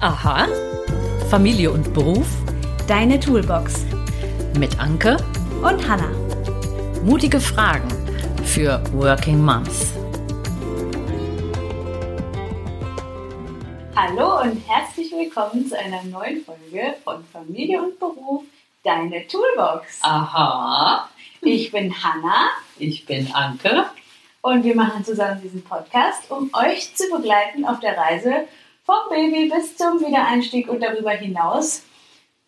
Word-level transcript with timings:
Aha. 0.00 0.46
Familie 1.30 1.70
und 1.70 1.92
Beruf 1.92 2.26
Deine 2.86 3.18
Toolbox 3.20 3.84
mit 4.58 4.78
Anke. 4.80 5.16
und 5.62 5.88
Hannah. 5.88 6.10
Mutige 7.04 7.40
Fragen 7.40 7.88
für 8.44 8.82
Working 8.92 9.42
Moms. 9.44 9.92
Hallo 13.96 14.40
und 14.42 14.62
herzlich 14.68 15.10
willkommen 15.12 15.66
zu 15.68 15.78
einer 15.78 16.02
neuen 16.04 16.44
Folge 16.44 16.94
von 17.04 17.24
Familie 17.32 17.82
und 17.82 17.98
Beruf 17.98 18.44
Deine 18.84 19.26
Toolbox. 19.26 19.98
Aha. 20.02 21.08
Ich 21.40 21.70
bin 21.72 21.92
Hannah 22.02 22.50
Ich 22.78 23.04
bin 23.04 23.30
Anke. 23.34 23.84
und 24.42 24.64
wir 24.64 24.74
machen 24.76 25.04
zusammen 25.04 25.40
diesen 25.42 25.62
Podcast, 25.62 26.30
um 26.30 26.50
euch 26.54 26.94
zu 26.94 27.04
begleiten 27.14 27.64
auf 27.66 27.80
der 27.80 27.96
Reise 27.98 28.46
vom 28.88 29.10
Baby 29.10 29.50
bis 29.50 29.76
zum 29.76 30.00
Wiedereinstieg 30.00 30.66
und 30.66 30.82
darüber 30.82 31.10
hinaus. 31.10 31.84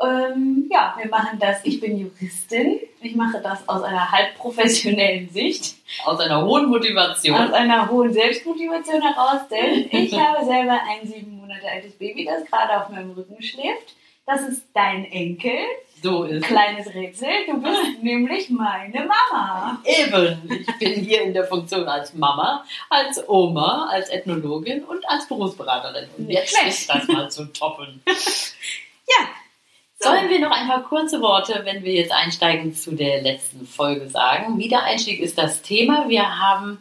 Ähm, 0.02 0.70
ja, 0.70 0.94
wir 0.96 1.10
machen 1.10 1.38
das. 1.38 1.62
Ich 1.64 1.80
bin 1.80 1.98
Juristin. 1.98 2.80
Ich 3.02 3.14
mache 3.14 3.42
das 3.42 3.68
aus 3.68 3.82
einer 3.82 4.10
halb 4.10 4.34
professionellen 4.36 5.28
Sicht. 5.28 5.76
Aus 6.06 6.18
einer 6.18 6.42
hohen 6.42 6.70
Motivation. 6.70 7.36
aus 7.36 7.52
einer 7.52 7.90
hohen 7.90 8.10
Selbstmotivation 8.10 9.02
heraus, 9.02 9.42
denn 9.50 9.86
ich 9.90 10.18
habe 10.18 10.42
selber 10.46 10.80
ein 10.88 11.06
sieben 11.06 11.36
Monate 11.36 11.68
altes 11.70 11.92
Baby, 11.98 12.24
das 12.24 12.46
gerade 12.46 12.82
auf 12.82 12.88
meinem 12.88 13.10
Rücken 13.10 13.42
schläft. 13.42 13.94
Das 14.24 14.40
ist 14.40 14.62
dein 14.72 15.04
Enkel. 15.12 15.58
So 16.02 16.24
ist 16.24 16.44
Kleines 16.44 16.94
Rätsel, 16.94 17.46
du 17.46 17.60
bist 17.60 17.80
nämlich 18.02 18.50
meine 18.50 19.06
Mama. 19.06 19.82
Eben. 19.84 20.64
Ich 20.66 20.78
bin 20.78 21.04
hier 21.04 21.22
in 21.22 21.34
der 21.34 21.44
Funktion 21.44 21.86
als 21.86 22.14
Mama, 22.14 22.64
als 22.88 23.28
Oma, 23.28 23.88
als 23.90 24.08
Ethnologin 24.08 24.84
und 24.84 25.08
als 25.08 25.26
Berufsberaterin. 25.28 26.08
Und 26.16 26.30
jetzt 26.30 26.56
ist 26.66 26.88
das 26.88 27.06
mal 27.08 27.30
zu 27.30 27.46
toppen. 27.52 28.02
Ja. 29.18 29.26
Sollen 29.98 30.30
wir 30.30 30.38
noch 30.38 30.52
ein 30.52 30.68
paar 30.68 30.84
kurze 30.84 31.20
Worte, 31.20 31.62
wenn 31.64 31.82
wir 31.82 31.92
jetzt 31.92 32.12
einsteigen 32.12 32.72
zu 32.72 32.92
der 32.92 33.22
letzten 33.22 33.66
Folge 33.66 34.08
sagen? 34.08 34.56
Wiedereinstieg 34.56 35.18
ist 35.18 35.36
das 35.36 35.62
Thema. 35.62 36.08
Wir 36.08 36.38
haben 36.38 36.80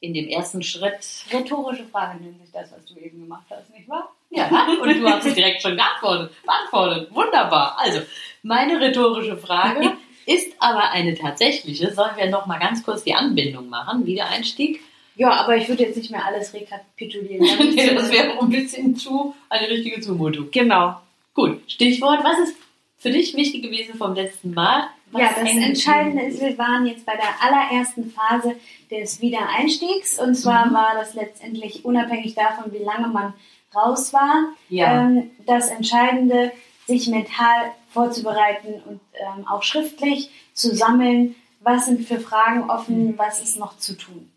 in 0.00 0.14
dem 0.14 0.28
ersten 0.28 0.62
Schritt, 0.62 1.24
Rhetorische 1.32 1.86
Frage 1.86 2.22
nennt 2.22 2.40
sich 2.40 2.52
das, 2.52 2.70
was 2.72 2.84
du 2.84 3.00
eben 3.00 3.22
gemacht 3.22 3.46
hast, 3.50 3.70
nicht 3.70 3.88
wahr? 3.88 4.14
Ja, 4.36 4.66
und 4.82 4.88
du 5.00 5.08
hast 5.08 5.26
es 5.26 5.34
direkt 5.34 5.62
schon 5.62 5.76
geantwortet, 5.76 6.30
beantwortet. 6.44 7.14
Wunderbar. 7.14 7.76
Also, 7.78 8.00
meine 8.42 8.80
rhetorische 8.80 9.36
Frage 9.36 9.92
ist 10.26 10.52
aber 10.58 10.90
eine 10.90 11.14
tatsächliche. 11.14 11.92
Sollen 11.92 12.16
wir 12.16 12.30
noch 12.30 12.46
mal 12.46 12.58
ganz 12.58 12.84
kurz 12.84 13.02
die 13.04 13.14
Anbindung 13.14 13.68
machen? 13.68 14.06
Wiedereinstieg? 14.06 14.80
Ja, 15.16 15.30
aber 15.30 15.56
ich 15.56 15.68
würde 15.68 15.84
jetzt 15.84 15.96
nicht 15.96 16.10
mehr 16.10 16.24
alles 16.24 16.52
rekapitulieren. 16.52 17.46
Nee, 17.74 17.94
das 17.94 18.12
wäre 18.12 18.38
ein 18.38 18.50
bisschen 18.50 18.96
zu 18.96 19.34
eine 19.48 19.68
richtige 19.68 20.00
Zumutung. 20.00 20.50
genau. 20.50 21.00
Gut, 21.34 21.60
Stichwort. 21.70 22.20
Was 22.24 22.38
ist 22.48 22.56
für 22.98 23.10
dich 23.10 23.34
wichtig 23.34 23.62
gewesen 23.62 23.94
vom 23.96 24.14
letzten 24.14 24.52
Mal? 24.54 24.88
Was 25.12 25.20
Ja, 25.22 25.28
das 25.38 25.50
Entscheidende 25.50 26.22
ist, 26.24 26.40
wir 26.40 26.56
waren 26.58 26.86
jetzt 26.86 27.04
bei 27.06 27.14
der 27.14 27.28
allerersten 27.40 28.10
Phase 28.10 28.56
des 28.90 29.20
Wiedereinstiegs. 29.20 30.18
Und 30.18 30.34
zwar 30.34 30.66
Mhm. 30.66 30.74
war 30.74 30.94
das 30.96 31.14
letztendlich 31.14 31.84
unabhängig 31.84 32.34
davon, 32.34 32.72
wie 32.72 32.82
lange 32.84 33.08
man 33.08 33.34
raus 33.76 34.12
war, 34.12 34.52
Ja. 34.68 35.02
ähm, 35.02 35.30
das 35.46 35.70
Entscheidende, 35.70 36.52
sich 36.86 37.08
mental 37.08 37.72
vorzubereiten 37.90 38.80
und 38.86 39.00
ähm, 39.14 39.46
auch 39.48 39.62
schriftlich 39.62 40.30
zu 40.54 40.74
sammeln, 40.74 41.34
was 41.60 41.86
sind 41.86 42.06
für 42.06 42.20
Fragen 42.20 42.70
offen, 42.70 43.18
was 43.18 43.42
ist 43.42 43.58
noch 43.58 43.76
zu 43.78 43.96
tun. 43.96 44.30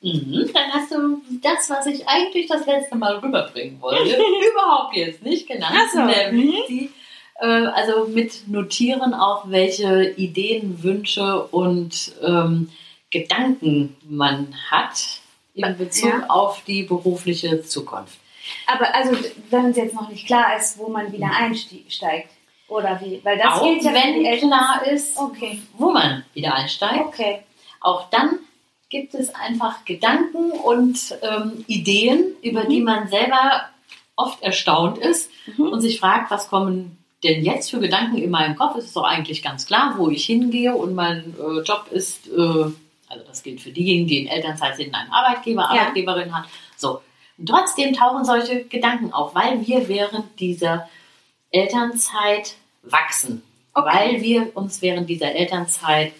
Mhm, 0.00 0.50
dann 0.52 0.72
hast 0.72 0.90
du 0.92 1.22
das, 1.42 1.70
was 1.70 1.86
ich 1.86 2.06
eigentlich 2.08 2.46
das 2.46 2.66
letzte 2.66 2.96
Mal 2.96 3.16
rüberbringen 3.16 3.80
wollte, 3.80 4.16
überhaupt 4.52 4.96
jetzt 4.96 5.22
nicht 5.22 5.46
genannt. 5.48 5.76
So, 5.92 6.00
Nämlich 6.04 6.54
mhm. 6.54 6.62
die, 6.68 6.90
äh, 7.40 7.46
also 7.46 8.06
mit 8.08 8.46
Notieren 8.48 9.14
auch, 9.14 9.48
welche 9.50 10.10
Ideen, 10.10 10.82
Wünsche 10.82 11.42
und 11.48 12.12
ähm, 12.22 12.70
Gedanken 13.10 13.96
man 14.08 14.54
hat 14.70 15.20
in 15.54 15.76
Bezug 15.78 16.10
Ja. 16.10 16.26
auf 16.28 16.62
die 16.66 16.82
berufliche 16.82 17.62
Zukunft. 17.62 18.18
Aber 18.66 18.94
also, 18.94 19.16
wenn 19.50 19.66
es 19.66 19.76
jetzt 19.76 19.94
noch 19.94 20.08
nicht 20.08 20.26
klar 20.26 20.56
ist, 20.56 20.78
wo 20.78 20.88
man 20.88 21.12
wieder 21.12 21.30
einsteigt, 21.34 22.30
oder 22.68 23.00
wie? 23.02 23.20
Weil 23.24 23.38
das 23.38 23.60
auch 23.60 23.62
gilt 23.64 23.82
ja 23.82 23.92
wenn 23.94 24.18
die 24.20 24.26
Eltern. 24.26 24.50
klar 24.50 24.86
ist, 24.90 25.16
Okay, 25.16 25.60
wo 25.76 25.90
man 25.92 26.24
wieder 26.34 26.54
einsteigt. 26.54 27.04
okay. 27.06 27.40
Auch 27.80 28.08
dann 28.10 28.38
gibt 28.88 29.14
es 29.14 29.34
einfach 29.34 29.84
Gedanken 29.84 30.50
und 30.52 30.98
ähm, 31.22 31.64
Ideen, 31.66 32.24
über 32.42 32.64
Mhm. 32.64 32.68
die 32.70 32.80
man 32.80 33.08
selber 33.08 33.68
oft 34.16 34.42
erstaunt 34.42 34.98
ist 34.98 35.30
Mhm. 35.56 35.68
und 35.68 35.80
sich 35.80 35.98
fragt, 36.00 36.30
was 36.30 36.48
kommen 36.48 36.98
denn 37.22 37.44
jetzt 37.44 37.70
für 37.70 37.80
Gedanken 37.80 38.16
in 38.18 38.30
meinem 38.30 38.54
Kopf? 38.56 38.76
Es 38.76 38.86
ist 38.86 38.96
doch 38.96 39.04
eigentlich 39.04 39.42
ganz 39.42 39.66
klar, 39.66 39.94
wo 39.98 40.08
ich 40.08 40.24
hingehe 40.26 40.74
und 40.74 40.94
mein 40.94 41.34
äh, 41.38 41.60
Job 41.62 41.86
ist, 41.90 42.28
äh, 42.28 42.32
also 43.08 43.24
das 43.26 43.42
gilt 43.42 43.60
für 43.60 43.70
diejenigen, 43.70 44.06
die 44.08 44.18
in 44.20 44.28
Elternzeit 44.28 44.76
sind, 44.76 44.94
einen 44.94 45.10
Arbeitgeber, 45.10 45.62
Ja. 45.62 45.68
Arbeitgeberin 45.82 46.34
hat. 46.36 46.44
So. 46.76 47.00
Trotzdem 47.44 47.94
tauchen 47.94 48.24
solche 48.24 48.64
Gedanken 48.64 49.12
auf, 49.12 49.34
weil 49.34 49.66
wir 49.66 49.88
während 49.88 50.38
dieser 50.38 50.88
Elternzeit 51.50 52.54
wachsen, 52.82 53.42
Okay. 53.72 53.90
weil 53.92 54.22
wir 54.22 54.56
uns 54.56 54.82
während 54.82 55.08
dieser 55.08 55.32
Elternzeit 55.34 56.12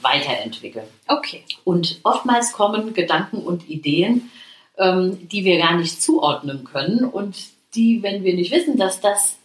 weiterentwickeln. 0.00 0.86
Okay. 1.06 1.44
Und 1.64 2.00
oftmals 2.02 2.52
kommen 2.52 2.94
Gedanken 2.94 3.38
und 3.38 3.68
Ideen, 3.68 4.30
ähm, 4.78 5.28
die 5.28 5.44
wir 5.44 5.58
gar 5.58 5.76
nicht 5.76 6.02
zuordnen 6.02 6.64
können 6.64 7.04
und 7.04 7.36
die, 7.74 8.02
wenn 8.02 8.24
wir 8.24 8.34
nicht 8.34 8.50
wissen, 8.52 8.76
dass 8.76 9.00
das 9.00 9.36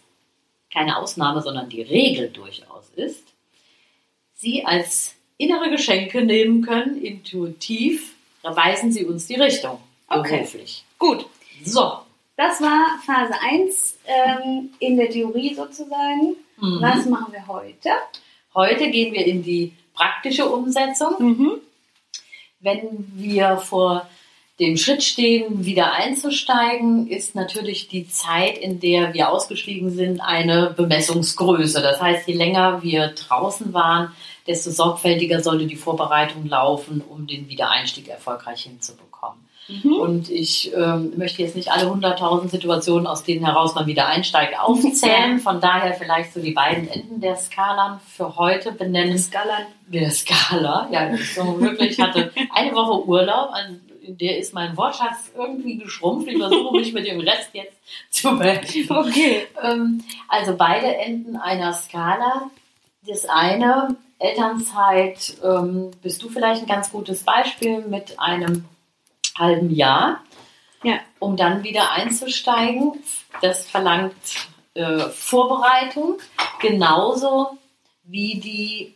keine 0.72 0.96
Ausnahme, 0.98 1.42
sondern 1.42 1.68
die 1.68 1.82
Regel 1.82 2.30
durchaus 2.30 2.88
ist, 2.96 3.24
sie 4.34 4.64
als 4.64 5.14
innere 5.36 5.70
Geschenke 5.70 6.22
nehmen 6.24 6.62
können, 6.62 7.02
intuitiv, 7.02 8.14
weisen 8.42 8.92
sie 8.92 9.04
uns 9.04 9.26
die 9.26 9.34
Richtung 9.34 9.80
Okay. 10.10 10.44
Gut. 11.00 11.26
So. 11.64 11.98
Das 12.36 12.60
war 12.60 12.98
Phase 13.04 13.34
1 13.40 13.98
ähm, 14.06 14.70
in 14.78 14.96
der 14.96 15.10
Theorie 15.10 15.54
sozusagen. 15.54 16.36
Mhm. 16.58 16.78
Was 16.80 17.06
machen 17.06 17.32
wir 17.32 17.46
heute? 17.48 17.90
Heute 18.54 18.90
gehen 18.90 19.12
wir 19.12 19.26
in 19.26 19.42
die 19.42 19.72
praktische 19.94 20.48
Umsetzung. 20.48 21.14
Mhm. 21.18 21.52
Wenn 22.60 23.12
wir 23.16 23.56
vor 23.56 24.08
dem 24.58 24.76
Schritt 24.76 25.02
stehen, 25.02 25.64
wieder 25.64 25.92
einzusteigen, 25.92 27.08
ist 27.08 27.34
natürlich 27.34 27.88
die 27.88 28.06
Zeit, 28.06 28.58
in 28.58 28.78
der 28.78 29.14
wir 29.14 29.30
ausgestiegen 29.30 29.90
sind, 29.90 30.20
eine 30.20 30.74
Bemessungsgröße. 30.76 31.80
Das 31.80 32.00
heißt, 32.00 32.28
je 32.28 32.34
länger 32.34 32.82
wir 32.82 33.08
draußen 33.08 33.72
waren, 33.72 34.12
desto 34.46 34.70
sorgfältiger 34.70 35.40
sollte 35.40 35.66
die 35.66 35.76
Vorbereitung 35.76 36.46
laufen, 36.46 37.00
um 37.00 37.26
den 37.26 37.48
Wiedereinstieg 37.48 38.08
erfolgreich 38.08 38.64
hinzubekommen. 38.64 39.49
Mhm. 39.82 39.92
Und 39.92 40.30
ich 40.30 40.72
ähm, 40.74 41.12
möchte 41.16 41.42
jetzt 41.42 41.56
nicht 41.56 41.70
alle 41.70 41.86
100.000 41.86 42.48
Situationen, 42.48 43.06
aus 43.06 43.24
denen 43.24 43.44
heraus 43.44 43.74
man 43.74 43.86
wieder 43.86 44.06
einsteigt, 44.06 44.58
aufzählen. 44.58 45.38
Von 45.38 45.60
daher 45.60 45.94
vielleicht 45.94 46.32
so 46.32 46.40
die 46.40 46.52
beiden 46.52 46.88
Enden 46.88 47.20
der 47.20 47.36
Skala 47.36 48.00
für 48.06 48.36
heute 48.36 48.72
benennen 48.72 49.18
Skala. 49.18 49.58
der 49.86 50.10
Skala. 50.10 50.88
Ja, 50.90 51.12
ich 51.12 51.34
so 51.34 51.60
wirklich 51.60 52.00
hatte 52.00 52.32
eine 52.54 52.72
Woche 52.74 53.06
Urlaub, 53.06 53.50
an 53.52 53.80
in 54.02 54.18
der 54.18 54.38
ist 54.38 54.54
mein 54.54 54.76
Wortschatz 54.76 55.30
irgendwie 55.36 55.76
geschrumpft. 55.76 56.28
Ich 56.28 56.38
versuche 56.38 56.76
mich 56.76 56.92
mit 56.92 57.06
dem 57.06 57.20
Rest 57.20 57.50
jetzt 57.52 57.76
zu 58.10 58.36
behelfen. 58.36 58.96
Okay. 58.96 59.46
Ähm, 59.62 60.02
also 60.28 60.56
beide 60.56 60.96
Enden 60.96 61.36
einer 61.36 61.72
Skala. 61.72 62.50
Das 63.06 63.26
eine, 63.26 63.96
Elternzeit, 64.18 65.34
ähm, 65.44 65.90
bist 66.02 66.22
du 66.22 66.28
vielleicht 66.28 66.62
ein 66.62 66.68
ganz 66.68 66.90
gutes 66.90 67.22
Beispiel 67.22 67.80
mit 67.82 68.18
einem 68.18 68.64
halben 69.40 69.70
Jahr, 69.74 70.22
Ja. 70.84 71.00
um 71.18 71.36
dann 71.36 71.64
wieder 71.64 71.90
einzusteigen. 71.92 73.02
Das 73.42 73.66
verlangt 73.66 74.14
äh, 74.74 75.08
Vorbereitung, 75.08 76.18
genauso 76.60 77.58
wie, 78.04 78.38
die, 78.38 78.94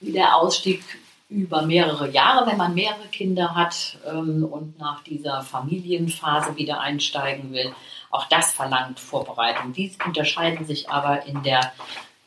wie 0.00 0.12
der 0.12 0.36
Ausstieg 0.36 0.82
über 1.28 1.62
mehrere 1.62 2.10
Jahre, 2.10 2.46
wenn 2.46 2.58
man 2.58 2.74
mehrere 2.74 3.06
Kinder 3.10 3.54
hat 3.54 3.96
ähm, 4.06 4.44
und 4.44 4.78
nach 4.78 5.02
dieser 5.04 5.42
Familienphase 5.42 6.56
wieder 6.56 6.80
einsteigen 6.80 7.52
will. 7.52 7.72
Auch 8.10 8.26
das 8.26 8.52
verlangt 8.52 9.00
Vorbereitung. 9.00 9.72
Die 9.72 9.90
unterscheiden 10.04 10.66
sich 10.66 10.90
aber 10.90 11.24
in 11.24 11.42
der 11.42 11.72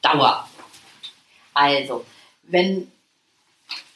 Dauer. 0.02 0.48
Also, 1.54 2.06
wenn 2.44 2.92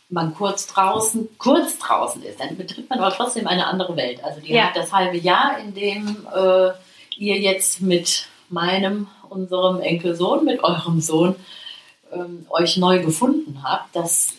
man 0.10 0.34
kurz 0.34 0.66
draußen, 0.68 1.30
kurz 1.38 1.78
draußen 1.78 2.24
ist, 2.24 2.40
dann 2.40 2.58
betritt 2.58 2.90
man 2.90 3.00
aber 3.00 3.16
trotzdem 3.16 3.48
eine 3.48 3.68
andere 3.68 3.96
Welt. 3.96 4.24
Also 4.24 4.42
die 4.42 4.54
Ja. 4.54 4.64
hat 4.68 4.76
das 4.76 4.92
halbe 4.92 5.18
Jahr, 5.18 5.60
in 5.60 5.74
dem 5.74 6.28
äh, 6.36 6.70
ihr 7.18 7.38
jetzt 7.38 7.82
mit 7.82 8.28
meinem, 8.50 9.08
unserem 9.30 9.80
Enkelsohn, 9.82 10.44
mit 10.46 10.64
eurem 10.64 11.00
Sohn 11.02 11.36
ähm, 12.12 12.48
euch 12.50 12.78
neu 12.78 13.00
gefunden 13.04 13.62
habt, 13.64 13.96
das 13.96 14.30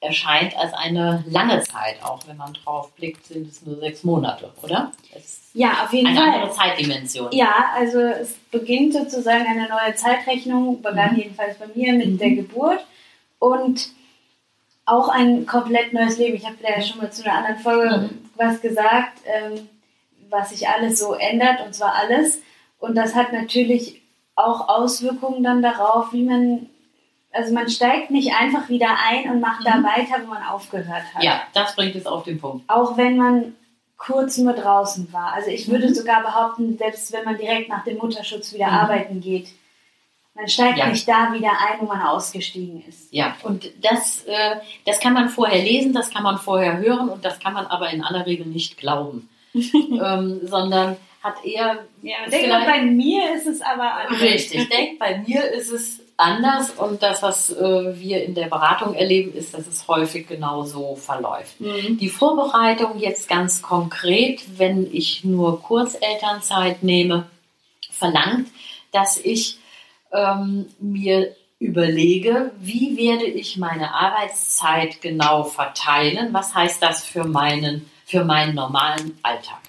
erscheint 0.00 0.56
als 0.56 0.74
eine 0.74 1.24
lange 1.28 1.60
Zeit, 1.62 2.02
auch 2.02 2.26
wenn 2.26 2.36
man 2.36 2.52
drauf 2.52 2.90
blickt, 2.92 3.24
sind 3.26 3.48
es 3.48 3.64
nur 3.64 3.78
sechs 3.78 4.02
Monate, 4.02 4.52
oder? 4.62 4.90
Es 5.14 5.42
Ja, 5.54 5.84
auf 5.84 5.92
jeden 5.92 6.08
eine 6.08 6.18
Fall. 6.18 6.28
andere 6.28 6.50
Zeitdimension. 6.50 7.28
Ja, 7.32 7.66
also 7.76 8.00
es 8.00 8.34
beginnt 8.50 8.92
sozusagen 8.92 9.46
eine 9.46 9.68
neue 9.68 9.94
Zeitrechnung, 9.94 10.82
begann 10.82 11.12
Mhm. 11.12 11.18
jedenfalls 11.20 11.56
bei 11.58 11.66
mir 11.74 11.92
mit 11.94 12.08
Mhm. 12.08 12.18
der 12.18 12.30
Geburt 12.32 12.84
und 13.38 13.88
auch 14.86 15.08
ein 15.08 15.46
komplett 15.46 15.92
neues 15.92 16.18
Leben. 16.18 16.36
Ich 16.36 16.44
habe 16.44 16.56
da 16.62 16.68
ja 16.70 16.82
schon 16.82 16.98
mal 17.00 17.10
zu 17.10 17.24
einer 17.24 17.38
anderen 17.38 17.58
Folge 17.58 17.96
Mhm. 17.96 18.30
was 18.36 18.60
gesagt, 18.60 19.18
ähm, 19.24 19.68
was 20.28 20.50
sich 20.50 20.68
alles 20.68 20.98
so 20.98 21.14
ändert 21.14 21.60
und 21.64 21.74
zwar 21.74 21.94
alles. 21.94 22.40
Und 22.78 22.94
das 22.96 23.14
hat 23.14 23.32
natürlich 23.32 24.02
auch 24.34 24.68
Auswirkungen 24.68 25.42
dann 25.44 25.62
darauf, 25.62 26.12
wie 26.12 26.24
man, 26.24 26.66
also 27.32 27.54
man 27.54 27.68
steigt 27.70 28.10
nicht 28.10 28.32
einfach 28.34 28.68
wieder 28.68 28.88
ein 29.08 29.30
und 29.30 29.40
macht 29.40 29.64
da 29.66 29.76
Mhm. 29.76 29.84
weiter, 29.84 30.22
wo 30.24 30.30
man 30.34 30.42
aufgehört 30.42 31.04
hat 31.14 31.22
Ja, 31.22 31.42
das 31.54 31.74
bringt 31.76 31.94
es 31.94 32.06
auf 32.06 32.24
den 32.24 32.40
Punkt. 32.40 32.68
auch 32.68 32.96
wenn 32.96 33.16
man 33.16 33.54
kurz 33.96 34.36
nur 34.38 34.52
draußen 34.52 35.10
war. 35.12 35.32
Also 35.32 35.48
ich 35.50 35.70
würde 35.70 35.88
Mhm. 35.88 35.94
sogar 35.94 36.20
behaupten, 36.22 36.76
selbst 36.76 37.12
wenn 37.12 37.24
man 37.24 37.38
direkt 37.38 37.68
nach 37.70 37.84
dem 37.84 37.96
Mutterschutz 37.98 38.52
wieder 38.52 38.66
Mhm. 38.66 38.74
arbeiten 38.74 39.20
geht, 39.20 39.48
man 40.34 40.48
steigt 40.48 40.78
Ja. 40.78 40.88
nicht 40.88 41.06
da 41.08 41.32
wieder 41.32 41.50
ein, 41.50 41.80
wo 41.80 41.86
man 41.86 42.02
ausgestiegen 42.02 42.82
ist. 42.88 43.12
Ja, 43.12 43.36
und 43.44 43.70
das, 43.82 44.24
äh, 44.24 44.56
das 44.84 44.98
kann 45.00 45.12
man 45.12 45.28
vorher 45.28 45.62
lesen, 45.62 45.92
das 45.92 46.10
kann 46.10 46.22
man 46.24 46.38
vorher 46.38 46.78
hören 46.78 47.08
und 47.08 47.24
das 47.24 47.38
kann 47.38 47.52
man 47.54 47.66
aber 47.66 47.90
in 47.90 48.02
aller 48.04 48.26
Regel 48.26 48.46
nicht 48.46 48.76
glauben. 48.76 49.28
ähm, 49.54 50.40
sondern 50.42 50.96
hat 51.22 51.44
eher 51.44 51.84
Ja, 52.02 52.16
denke, 52.28 52.46
vielleicht- 52.46 52.66
bei 52.66 52.82
mir 52.82 53.34
ist 53.34 53.46
es 53.46 53.60
aber 53.62 53.94
anders. 53.94 54.20
Richtig, 54.20 54.62
ich 54.62 54.68
denke, 54.68 54.96
bei 54.98 55.18
mir 55.26 55.44
ist 55.52 55.70
es 55.70 56.00
anders 56.16 56.70
und 56.70 57.02
das, 57.02 57.22
was 57.22 57.50
äh, 57.50 57.98
wir 57.98 58.24
in 58.24 58.34
der 58.34 58.46
Beratung 58.46 58.94
erleben, 58.94 59.32
ist, 59.34 59.54
dass 59.54 59.66
es 59.66 59.86
häufig 59.88 60.26
genauso 60.28 60.96
verläuft. 60.96 61.60
Mhm. 61.60 61.98
Die 61.98 62.08
Vorbereitung 62.08 62.98
jetzt 62.98 63.28
ganz 63.28 63.62
konkret, 63.62 64.42
wenn 64.58 64.92
ich 64.92 65.24
nur 65.24 65.60
Kurzelternzeit 65.62 66.82
nehme, 66.82 67.26
verlangt, 67.90 68.48
dass 68.92 69.16
ich 69.16 69.58
ähm, 70.14 70.66
mir 70.78 71.34
überlege, 71.58 72.52
wie 72.58 72.96
werde 72.96 73.24
ich 73.24 73.56
meine 73.56 73.92
Arbeitszeit 73.92 75.00
genau 75.00 75.44
verteilen? 75.44 76.32
Was 76.32 76.54
heißt 76.54 76.82
das 76.82 77.04
für 77.04 77.24
meinen, 77.24 77.90
für 78.06 78.24
meinen 78.24 78.54
normalen 78.54 79.18
Alltag? 79.22 79.60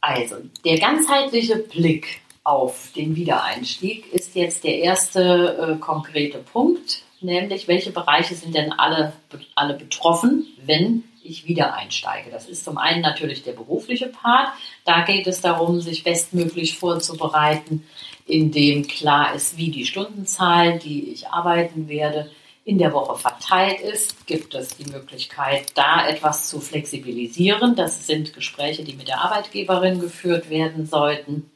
Also, 0.00 0.36
der 0.64 0.78
ganzheitliche 0.78 1.56
Blick 1.56 2.22
auf 2.44 2.90
den 2.96 3.14
Wiedereinstieg 3.14 4.12
ist 4.12 4.34
jetzt 4.34 4.64
der 4.64 4.78
erste 4.78 5.76
äh, 5.76 5.78
konkrete 5.78 6.38
Punkt, 6.38 7.02
nämlich 7.20 7.68
welche 7.68 7.92
Bereiche 7.92 8.34
sind 8.34 8.54
denn 8.54 8.72
alle, 8.72 9.12
alle 9.54 9.74
betroffen, 9.74 10.46
wenn 10.64 11.04
ich 11.22 11.46
wieder 11.46 11.74
einsteige. 11.74 12.30
Das 12.30 12.48
ist 12.48 12.64
zum 12.64 12.78
einen 12.78 13.00
natürlich 13.00 13.44
der 13.44 13.52
berufliche 13.52 14.08
Part. 14.08 14.52
Da 14.84 15.02
geht 15.02 15.26
es 15.26 15.40
darum, 15.40 15.80
sich 15.80 16.04
bestmöglich 16.04 16.78
vorzubereiten, 16.78 17.86
indem 18.26 18.86
klar 18.86 19.34
ist, 19.34 19.56
wie 19.56 19.70
die 19.70 19.86
Stundenzahl, 19.86 20.78
die 20.78 21.12
ich 21.12 21.28
arbeiten 21.28 21.88
werde, 21.88 22.30
in 22.64 22.78
der 22.78 22.92
Woche 22.92 23.18
verteilt 23.18 23.80
ist, 23.80 24.26
gibt 24.26 24.54
es 24.54 24.76
die 24.76 24.88
Möglichkeit, 24.88 25.72
da 25.74 26.06
etwas 26.06 26.48
zu 26.48 26.60
flexibilisieren. 26.60 27.74
Das 27.74 28.06
sind 28.06 28.34
Gespräche, 28.34 28.84
die 28.84 28.94
mit 28.94 29.08
der 29.08 29.20
Arbeitgeberin 29.20 30.00
geführt 30.00 30.48
werden 30.48 30.86
sollten, 30.86 31.50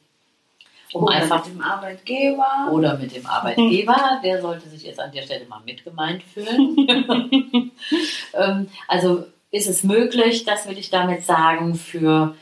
um 0.91 1.03
Oder 1.03 1.15
einfach 1.15 1.45
mit 1.45 1.55
dem 1.55 1.61
Arbeitgeber. 1.61 2.69
oder 2.71 2.97
mit 2.97 3.15
dem 3.15 3.25
Arbeitgeber, 3.25 4.19
der 4.23 4.41
sollte 4.41 4.69
sich 4.69 4.83
jetzt 4.83 4.99
an 4.99 5.11
der 5.11 5.21
Stelle 5.21 5.45
mal 5.45 5.61
mitgemeint 5.65 6.23
fühlen. 6.23 6.75
ähm, 8.33 8.67
also 8.87 9.25
ist 9.51 9.67
es 9.67 9.83
möglich, 9.83 10.43
das 10.43 10.67
will 10.67 10.77
ich 10.77 10.89
damit 10.89 11.23
sagen, 11.23 11.75
für 11.75 12.35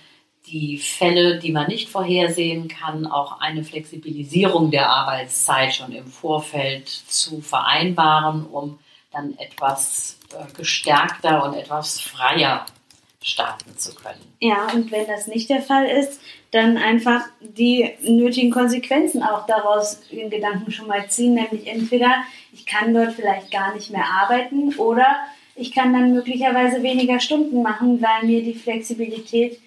die 0.48 0.78
Fälle, 0.78 1.40
die 1.40 1.52
man 1.52 1.68
nicht 1.68 1.90
vorhersehen 1.90 2.68
kann, 2.68 3.08
auch 3.08 3.40
eine 3.40 3.64
Flexibilisierung 3.64 4.72
der 4.72 4.90
Arbeitszeit 4.90 5.74
schon 5.74 5.92
im 5.92 6.08
Vorfeld 6.08 6.88
zu 6.88 7.42
vereinbaren, 7.42 8.46
um 8.46 8.80
dann 9.12 9.38
etwas 9.38 10.18
äh, 10.34 10.52
gestärkter 10.56 11.44
und 11.44 11.56
etwas 11.56 12.00
freier 12.00 12.66
starten 13.22 13.76
zu 13.78 13.96
können. 13.96 14.22
Ja, 14.40 14.68
und 14.74 14.92
wenn 14.92 15.08
das 15.08 15.26
nicht 15.26 15.50
der 15.50 15.62
Fall 15.62 15.88
ist, 15.88 16.22
dann 16.52 16.78
einfach 16.78 17.22
die 17.40 17.90
nötigen 18.04 18.52
Konsequenzen 18.52 19.24
auch 19.24 19.48
daraus 19.48 20.02
in 20.12 20.30
Gedanken 20.30 20.72
schon 20.72 20.88
mal 20.88 21.10
ziehen, 21.10 21.34
nämlich 21.34 21.66
entweder 21.66 22.24
ich 22.54 22.66
kann 22.66 22.94
dort 22.94 23.14
vielleicht 23.14 23.52
gar 23.52 23.74
nicht 23.74 23.90
mehr 23.92 24.06
arbeiten 24.06 24.76
oder 24.76 25.08
ich 25.56 25.74
kann 25.74 25.94
dann 25.94 26.14
möglicherweise 26.14 26.84
weniger 26.84 27.20
Stunden 27.20 27.64
machen, 27.64 28.02
weil 28.02 28.28
mir 28.28 28.44
die 28.44 28.54
Flexibilität 28.54 29.60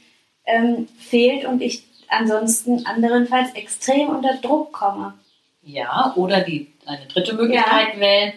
ähm, 0.49 0.89
fehlt 0.99 1.45
und 1.45 1.61
ich 1.63 1.85
ansonsten 2.09 2.87
anderenfalls 2.87 3.53
extrem 3.55 4.09
unter 4.09 4.35
Druck 4.37 4.73
komme. 4.73 5.15
Ja, 5.63 6.13
oder 6.17 6.41
die, 6.41 6.73
eine 6.87 7.07
dritte 7.07 7.35
Möglichkeit 7.35 8.01
wählen, 8.01 8.33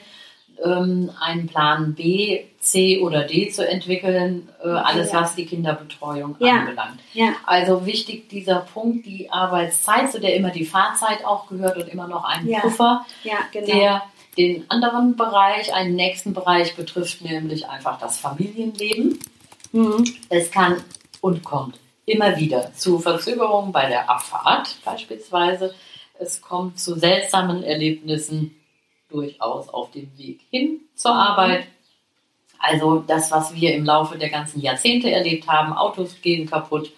ähm, 0.63 1.09
einen 1.21 1.47
Plan 1.47 1.95
B, 1.95 2.43
C 2.59 2.99
oder 2.99 3.23
D 3.23 3.49
zu 3.49 3.67
entwickeln, 3.67 4.49
äh, 4.63 4.67
alles 4.67 5.11
Ja. 5.11 5.21
was 5.21 5.35
die 5.35 5.45
Kinderbetreuung 5.45 6.35
Ja. 6.39 6.57
anbelangt. 6.59 6.99
Ja, 7.13 7.33
Also 7.45 7.85
wichtig 7.85 8.29
dieser 8.29 8.59
Punkt, 8.59 9.05
die 9.05 9.31
Arbeitszeit, 9.31 10.11
zu 10.11 10.19
der 10.19 10.35
immer 10.35 10.49
die 10.51 10.65
Fahrzeit 10.65 11.25
auch 11.25 11.47
gehört 11.47 11.77
und 11.77 11.87
immer 11.87 12.07
noch 12.07 12.25
ein 12.25 12.47
Ja. 12.47 12.59
Puffer, 12.59 13.05
ja, 13.23 13.37
genau. 13.51 13.65
der 13.67 14.03
den 14.37 14.63
anderen 14.69 15.15
Bereich, 15.17 15.73
einen 15.73 15.95
nächsten 15.95 16.33
Bereich 16.33 16.75
betrifft, 16.75 17.21
nämlich 17.21 17.67
einfach 17.67 17.99
das 17.99 18.17
Familienleben. 18.17 19.19
mhm. 19.73 20.03
Es 20.29 20.51
kann 20.51 20.77
und 21.21 21.43
kommt 21.43 21.79
immer 22.05 22.37
wieder 22.37 22.73
zu 22.73 22.99
Verzögerungen 22.99 23.71
bei 23.71 23.87
der 23.87 24.09
Abfahrt 24.09 24.77
beispielsweise. 24.83 25.73
Es 26.19 26.41
kommt 26.41 26.79
zu 26.79 26.95
seltsamen 26.95 27.63
Erlebnissen 27.63 28.55
durchaus 29.09 29.69
auf 29.69 29.91
dem 29.91 30.17
Weg 30.17 30.41
hin 30.49 30.81
zur 30.95 31.13
Arbeit. 31.13 31.65
Also 32.59 33.03
das, 33.05 33.31
was 33.31 33.55
wir 33.55 33.73
im 33.73 33.85
Laufe 33.85 34.17
der 34.17 34.29
ganzen 34.29 34.61
Jahrzehnte 34.61 35.09
erlebt 35.09 35.47
haben, 35.47 35.73
Autos 35.73 36.21
gehen 36.21 36.49
kaputt. 36.49 36.91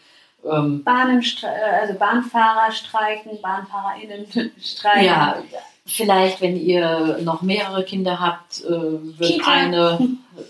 Ähm, 0.46 0.84
Bahnen, 0.84 1.22
äh, 1.22 1.82
also 1.82 1.94
Bahnfahrer 1.94 2.72
streiken, 2.72 3.42
BahnfahrerInnen 3.42 4.28
streiken. 4.62 5.06
ja, 5.06 5.42
vielleicht, 5.86 6.42
wenn 6.42 6.58
ihr 6.58 7.20
noch 7.22 7.42
mehrere 7.42 7.86
Kinder 7.86 8.20
habt, 8.20 8.62
äh, 8.62 8.70
wird, 8.70 9.32
Kita. 9.32 9.52
eine, 9.52 10.00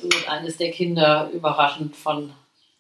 wird 0.02 0.30
eines 0.30 0.58
der 0.58 0.72
Kinder 0.72 1.30
überraschend 1.32 1.96
von 1.96 2.32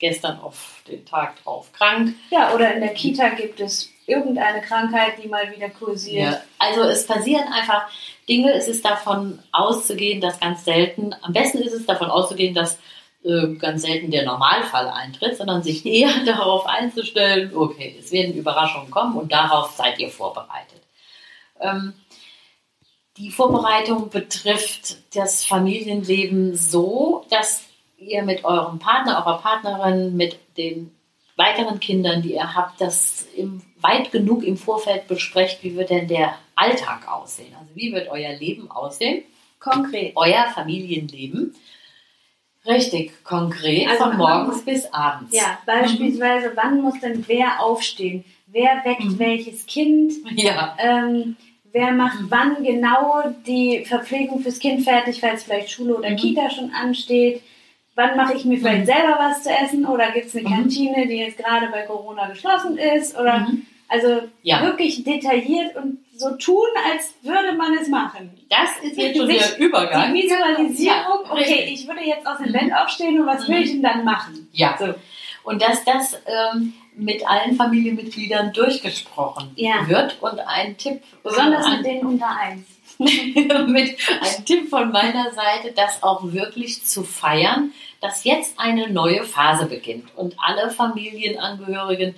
gestern 0.04 0.38
auf 0.42 0.82
den 0.86 1.06
Tag 1.06 1.42
drauf 1.42 1.72
krank. 1.72 2.14
Ja, 2.30 2.54
oder 2.54 2.74
in 2.74 2.82
der 2.82 2.94
Kita 2.94 3.30
gibt 3.30 3.62
es 3.62 3.90
irgendeine 4.06 4.60
Krankheit, 4.60 5.14
die 5.24 5.30
mal 5.30 5.50
wieder 5.50 5.70
kursiert. 5.70 6.34
Ja, 6.34 6.42
also 6.60 6.82
es 6.82 7.08
passieren 7.08 7.48
einfach 7.48 7.88
Dinge. 8.28 8.52
Es 8.52 8.68
ist 8.68 8.84
davon 8.84 9.40
auszugehen, 9.54 10.20
dass 10.20 10.42
ganz 10.42 10.66
selten, 10.66 11.16
am 11.22 11.32
besten 11.32 11.60
ist 11.60 11.72
es 11.72 11.86
davon 11.86 12.10
auszugehen, 12.10 12.54
dass 12.54 12.80
äh, 13.24 13.56
ganz 13.56 13.84
selten 13.84 14.12
der 14.12 14.26
Normalfall 14.26 14.90
eintritt, 14.90 15.38
sondern 15.38 15.64
sich 15.64 15.86
eher 15.86 16.12
darauf 16.26 16.66
einzustellen, 16.66 17.56
okay, 17.56 17.96
es 17.98 18.12
werden 18.12 18.34
Überraschungen 18.34 18.92
kommen 18.92 19.16
und 19.16 19.32
darauf 19.32 19.72
seid 19.72 20.00
ihr 20.00 20.10
vorbereitet. 20.10 20.82
Ähm, 21.62 21.94
die 23.16 23.32
Vorbereitung 23.32 24.10
betrifft 24.10 24.98
das 25.16 25.46
Familienleben 25.46 26.58
so, 26.58 27.26
dass 27.30 27.64
ihr 28.12 28.24
mit 28.24 28.44
eurem 28.44 28.80
Partner, 28.80 29.18
eurer 29.26 29.40
Partnerin, 29.40 30.16
mit 30.16 30.38
den 30.58 30.92
weiteren 31.36 31.80
Kindern, 31.80 32.22
die 32.22 32.34
ihr 32.34 32.54
habt, 32.56 32.80
das 32.80 33.26
im, 33.36 33.62
weit 33.82 34.12
genug 34.12 34.44
im 34.44 34.56
Vorfeld 34.58 35.08
besprecht, 35.08 35.64
wie 35.64 35.76
wird 35.76 35.90
denn 35.90 36.08
der 36.08 36.36
Alltag 36.56 37.08
aussehen? 37.12 37.54
Also 37.60 37.72
wie 37.76 37.92
wird 37.92 38.10
euer 38.10 38.34
Leben 38.34 38.70
aussehen? 38.70 39.24
Konkret. 39.60 40.14
Euer 40.16 40.46
Familienleben. 40.54 41.56
Richtig, 42.66 43.12
konkret, 43.26 43.88
Also 43.90 44.06
von 44.06 44.18
morgens 44.18 44.64
bis 44.64 44.86
abends. 44.94 45.36
Ja, 45.36 45.58
beispielsweise, 45.66 46.52
wann 46.56 46.82
muss 46.82 46.98
denn 47.02 47.24
wer 47.28 47.62
aufstehen? 47.62 48.24
Wer 48.48 48.82
weckt 48.86 49.04
Mhm. 49.04 49.20
welches 49.20 49.66
Kind? 49.66 50.14
Ja, 50.36 50.76
Ähm, 50.80 51.36
wer 51.74 51.92
macht 51.92 52.22
Mhm. 52.22 52.26
wann 52.30 52.64
genau 52.64 53.24
die 53.46 53.84
Verpflegung 53.84 54.42
fürs 54.42 54.60
Kind 54.60 54.84
fertig, 54.84 55.22
weil 55.22 55.34
es 55.34 55.44
vielleicht 55.44 55.72
Schule 55.72 55.96
oder 55.98 56.12
Mhm. 56.12 56.16
Kita 56.18 56.50
schon 56.52 56.72
ansteht? 56.72 57.42
Wann 57.96 58.18
mache 58.18 58.34
ich 58.36 58.46
mir 58.46 58.58
vielleicht 58.58 58.82
Mhm. 58.82 58.86
selber 58.86 59.16
was 59.20 59.44
zu 59.44 59.50
essen? 59.52 59.86
Oder 59.86 60.12
gibt 60.12 60.28
es 60.28 60.36
eine 60.36 60.48
Mhm. 60.50 60.54
Kantine, 60.54 61.08
die 61.08 61.18
jetzt 61.18 61.38
gerade 61.38 61.68
bei 61.68 61.84
Corona 61.84 62.28
geschlossen 62.28 62.78
ist? 62.78 63.16
Oder 63.18 63.40
Mhm. 63.40 63.66
also 63.88 64.22
Ja. 64.42 64.64
wirklich 64.64 65.04
detailliert 65.04 65.76
und 65.76 66.00
so 66.16 66.32
tun, 66.38 66.66
als 66.92 67.14
würde 67.22 67.56
man 67.58 67.74
es 67.80 67.88
machen. 67.88 68.32
das 68.50 68.70
ist 68.84 68.98
jetzt 68.98 69.18
schon 69.18 69.28
der 69.28 69.58
Übergang. 69.60 70.14
Die 70.14 70.24
Visualisierung, 70.24 71.26
Ja, 71.26 71.32
okay, 71.32 71.70
ich 71.74 71.88
würde 71.88 72.02
jetzt 72.02 72.26
aus 72.28 72.38
dem 72.38 72.50
Mhm. 72.50 72.54
Bett 72.54 72.74
aufstehen 72.76 73.20
und 73.20 73.26
was 73.28 73.48
will 73.48 73.58
Mhm. 73.58 73.64
ich 73.64 73.72
denn 73.72 73.82
dann 73.82 74.04
machen? 74.06 74.48
Ja, 74.54 74.76
So. 74.78 74.94
und 75.44 75.62
dass 75.62 75.84
das 75.84 76.22
ähm, 76.28 76.74
mit 76.96 77.28
allen 77.28 77.56
Familienmitgliedern 77.56 78.54
durchgesprochen 78.54 79.52
Ja. 79.56 79.88
wird. 79.88 80.22
Und 80.22 80.40
ein 80.40 80.78
Tipp, 80.78 81.02
Besonders 81.24 81.68
mit 81.70 81.84
denen 81.86 82.06
unter 82.06 82.30
eins. 82.38 82.68
mit 83.68 83.98
einem 84.22 84.46
Tipp 84.46 84.70
von 84.70 84.92
meiner 84.92 85.32
Seite, 85.32 85.74
das 85.76 86.04
auch 86.04 86.22
wirklich 86.32 86.84
zu 86.84 87.04
feiern, 87.04 87.72
dass 88.02 88.24
jetzt 88.24 88.60
eine 88.60 88.90
neue 88.90 89.24
Phase 89.24 89.66
beginnt 89.66 90.10
und 90.16 90.36
alle 90.38 90.70
Familienangehörigen, 90.70 92.16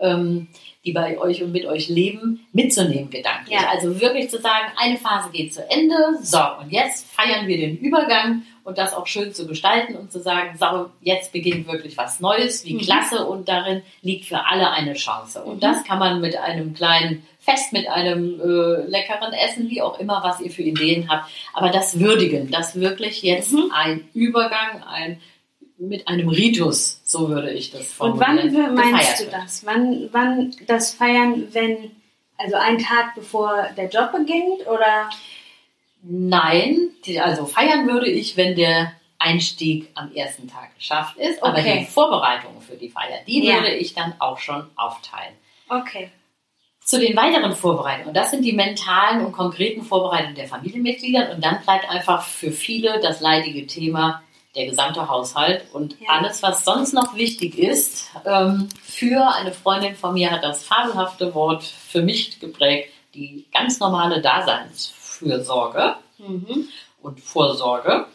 ähm, 0.00 0.48
die 0.84 0.92
bei 0.92 1.18
euch 1.18 1.42
und 1.42 1.52
mit 1.52 1.66
euch 1.66 1.88
leben, 1.88 2.46
mitzunehmen 2.52 3.10
gedanklich. 3.10 3.58
Ja. 3.60 3.68
Also 3.70 4.00
wirklich 4.00 4.30
zu 4.30 4.38
sagen, 4.40 4.66
eine 4.76 4.96
Phase 4.96 5.30
geht 5.32 5.52
zu 5.52 5.68
Ende, 5.68 5.94
so, 6.22 6.38
und 6.60 6.70
jetzt 6.70 7.06
feiern 7.12 7.46
wir 7.46 7.58
den 7.58 7.76
Übergang 7.78 8.42
und 8.64 8.78
das 8.78 8.94
auch 8.94 9.06
schön 9.06 9.34
zu 9.34 9.46
gestalten 9.46 9.96
und 9.96 10.12
zu 10.12 10.20
sagen, 10.20 10.56
so, 10.58 10.90
jetzt 11.00 11.32
beginnt 11.32 11.66
wirklich 11.66 11.96
was 11.96 12.20
Neues, 12.20 12.64
wie 12.64 12.74
Mhm. 12.74 12.78
klasse 12.80 13.26
und 13.26 13.48
darin 13.48 13.82
liegt 14.02 14.26
für 14.26 14.46
alle 14.46 14.70
eine 14.70 14.94
Chance. 14.94 15.42
Und 15.42 15.56
Mhm. 15.56 15.60
das 15.60 15.84
kann 15.84 15.98
man 15.98 16.20
mit 16.20 16.36
einem 16.36 16.74
kleinen 16.74 17.26
Fest, 17.40 17.72
mit 17.72 17.88
einem 17.88 18.40
äh, 18.40 18.86
leckeren 18.88 19.32
Essen, 19.32 19.68
wie 19.70 19.80
auch 19.82 19.98
immer, 19.98 20.20
was 20.22 20.40
ihr 20.40 20.50
für 20.50 20.62
Ideen 20.62 21.08
habt, 21.10 21.30
aber 21.54 21.70
das 21.70 21.98
würdigen, 21.98 22.50
dass 22.50 22.78
wirklich 22.78 23.22
jetzt 23.22 23.52
Mhm. 23.52 23.72
ein 23.74 24.08
Übergang, 24.14 24.82
ein 24.86 25.20
mit 25.78 26.08
einem 26.08 26.28
Ritus, 26.28 27.00
so 27.04 27.28
würde 27.28 27.50
ich 27.52 27.70
das 27.70 27.94
Und 27.98 28.18
wann 28.18 28.38
formulieren, 28.38 28.74
meinst 28.74 29.20
du 29.20 29.30
das? 29.30 29.64
Wann, 29.64 30.08
wann 30.12 30.54
das 30.66 30.94
Feiern, 30.94 31.48
wenn, 31.52 31.92
also 32.36 32.56
einen 32.56 32.78
Tag 32.78 33.14
bevor 33.14 33.68
der 33.76 33.88
Job 33.88 34.12
beginnt 34.12 34.66
oder? 34.66 35.08
Nein, 36.02 36.90
also 37.20 37.46
feiern 37.46 37.86
würde 37.88 38.08
ich, 38.08 38.36
wenn 38.36 38.56
der 38.56 38.92
Einstieg 39.18 39.88
am 39.94 40.12
ersten 40.12 40.48
Tag 40.48 40.74
geschafft 40.76 41.16
ist, 41.16 41.42
aber 41.42 41.58
Okay. 41.58 41.80
die 41.80 41.86
Vorbereitungen 41.86 42.60
für 42.60 42.76
die 42.76 42.88
Feier, 42.88 43.18
die 43.26 43.44
Ja. 43.44 43.54
würde 43.54 43.74
ich 43.74 43.94
dann 43.94 44.14
auch 44.20 44.38
schon 44.38 44.64
aufteilen. 44.76 45.34
Okay. 45.68 46.10
Zu 46.84 46.98
den 46.98 47.16
weiteren 47.16 47.52
Vorbereitungen, 47.54 48.08
und 48.08 48.16
das 48.16 48.30
sind 48.30 48.44
die 48.44 48.52
mentalen 48.52 49.24
und 49.24 49.32
konkreten 49.32 49.82
Vorbereitungen 49.82 50.36
der 50.36 50.46
Familienmitglieder 50.48 51.32
und 51.34 51.44
dann 51.44 51.60
bleibt 51.62 51.88
einfach 51.90 52.22
für 52.24 52.50
viele 52.50 53.00
das 53.00 53.20
leidige 53.20 53.66
Thema 53.66 54.22
der 54.54 54.66
gesamte 54.66 55.08
Haushalt 55.08 55.66
und 55.72 56.00
Ja. 56.00 56.08
alles, 56.18 56.42
was 56.42 56.64
sonst 56.64 56.92
noch 56.94 57.14
wichtig 57.14 57.58
ist. 57.58 58.06
Ähm, 58.24 58.68
für 58.82 59.34
eine 59.34 59.52
Freundin 59.52 59.94
von 59.94 60.14
mir 60.14 60.30
hat 60.30 60.42
das 60.42 60.64
fabelhafte 60.64 61.34
Wort 61.34 61.62
für 61.64 62.02
mich 62.02 62.40
geprägt, 62.40 62.92
die 63.14 63.46
ganz 63.52 63.78
normale 63.80 64.20
Daseinsfürsorge 64.22 65.96
Mhm. 66.18 66.68
und 67.02 67.20
Vorsorge. 67.20 68.06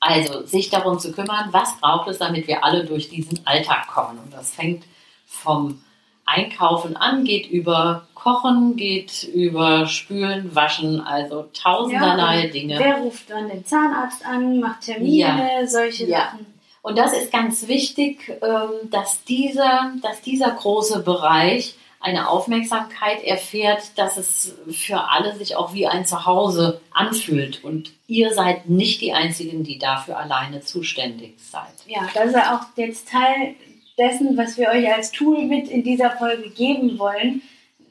Also 0.00 0.44
sich 0.46 0.68
darum 0.70 0.98
zu 0.98 1.12
kümmern, 1.12 1.48
was 1.52 1.78
braucht 1.80 2.08
es, 2.08 2.18
damit 2.18 2.46
wir 2.46 2.64
alle 2.64 2.84
durch 2.84 3.08
diesen 3.08 3.46
Alltag 3.46 3.88
kommen. 3.88 4.18
Und 4.18 4.32
das 4.32 4.50
fängt 4.54 4.84
vom 5.26 5.82
Einkaufen 6.26 6.96
an, 6.96 7.24
geht 7.24 7.48
über 7.48 8.06
Kochen, 8.14 8.76
geht 8.76 9.22
über 9.22 9.86
Spülen, 9.86 10.54
Waschen, 10.54 11.00
also 11.00 11.48
tausenderlei 11.54 12.46
Ja, 12.46 12.50
Dinge. 12.50 12.78
Wer 12.78 12.96
ruft 12.96 13.30
dann 13.30 13.48
den 13.48 13.64
Zahnarzt 13.64 14.26
an, 14.26 14.58
macht 14.60 14.82
Termine, 14.82 15.66
solche 15.66 16.06
Ja. 16.06 16.18
Sachen? 16.18 16.46
Und 16.82 16.98
das 16.98 17.12
ist 17.12 17.32
ganz 17.32 17.66
wichtig, 17.68 18.36
ähm, 18.42 18.90
dass 18.90 19.24
dieser, 19.24 19.92
dass 20.02 20.20
dieser 20.20 20.50
große 20.50 21.00
Bereich 21.02 21.74
eine 21.98 22.28
Aufmerksamkeit 22.28 23.24
erfährt, 23.24 23.96
dass 23.96 24.16
es 24.16 24.54
für 24.70 25.10
alle 25.10 25.34
sich 25.34 25.56
auch 25.56 25.74
wie 25.74 25.86
ein 25.88 26.04
Zuhause 26.04 26.80
anfühlt. 26.92 27.64
Und 27.64 27.92
ihr 28.06 28.32
seid 28.34 28.68
nicht 28.68 29.00
die 29.00 29.12
Einzigen, 29.12 29.64
die 29.64 29.78
dafür 29.78 30.16
alleine 30.18 30.60
zuständig 30.60 31.34
seid. 31.38 31.74
Ja, 31.86 32.06
das 32.14 32.26
ist 32.26 32.36
ja 32.36 32.56
auch 32.56 32.78
jetzt 32.78 33.08
Teil 33.08 33.54
dessen, 33.98 34.36
was 34.36 34.56
wir 34.58 34.68
euch 34.68 34.92
als 34.92 35.10
Tool 35.12 35.42
mit 35.44 35.68
in 35.68 35.82
dieser 35.82 36.10
Folge 36.12 36.50
geben 36.50 36.98
wollen. 36.98 37.42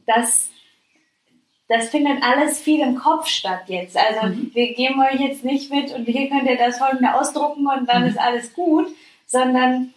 Das, 0.06 0.50
das 1.68 1.90
findet 1.90 2.22
alles 2.24 2.60
viel 2.62 2.82
im 2.82 2.96
Kopf 2.96 3.28
statt 3.28 3.64
jetzt. 3.68 3.98
Also 3.98 4.28
Mhm. 4.28 4.52
wir 4.54 4.74
geben 4.74 5.02
euch 5.02 5.20
jetzt 5.20 5.44
nicht 5.44 5.72
mit 5.72 5.92
und 5.94 6.06
hier 6.06 6.30
könnt 6.30 6.48
ihr 6.50 6.58
das 6.58 6.78
folgende 6.78 7.14
ausdrucken 7.16 7.66
und 7.68 7.88
dann 7.90 8.04
Mhm. 8.04 8.10
ist 8.10 8.20
alles 8.20 8.54
gut, 8.54 8.88
sondern 9.26 9.94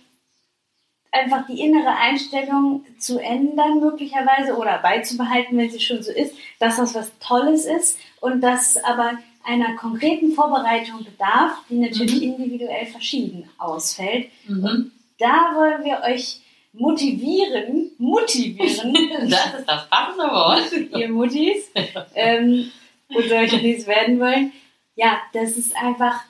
einfach 1.10 1.46
die 1.46 1.60
innere 1.60 1.96
Einstellung 1.96 2.84
zu 2.98 3.18
ändern 3.18 3.80
möglicherweise 3.80 4.56
oder 4.56 4.78
beizubehalten, 4.78 5.56
wenn 5.56 5.70
sie 5.70 5.80
schon 5.80 6.02
so 6.02 6.10
ist, 6.12 6.34
dass 6.58 6.76
das 6.76 6.94
was 6.94 7.10
Tolles 7.18 7.64
ist 7.64 7.98
und 8.20 8.40
das 8.42 8.76
aber 8.78 9.12
einer 9.44 9.76
konkreten 9.76 10.32
Vorbereitung 10.32 11.04
bedarf, 11.04 11.52
die 11.70 11.76
natürlich 11.76 12.22
individuell 12.22 12.84
verschieden 12.86 13.48
ausfällt. 13.56 14.28
Mhm. 14.46 14.92
Da 15.18 15.52
wollen 15.56 15.84
wir 15.84 16.00
euch 16.10 16.40
motivieren, 16.72 17.90
motivieren, 17.98 18.94
Das 19.30 19.54
ist 19.60 19.66
das 19.68 19.88
passende 19.90 20.24
Wort. 20.24 20.72
ihr 20.96 21.08
Muttis 21.08 21.70
ähm, 22.14 22.70
und 23.08 23.28
solche, 23.28 23.58
die 23.58 23.74
es 23.74 23.86
werden 23.86 24.20
wollen. 24.20 24.52
Ja, 24.94 25.18
das 25.32 25.56
ist 25.56 25.74
einfach 25.76 26.20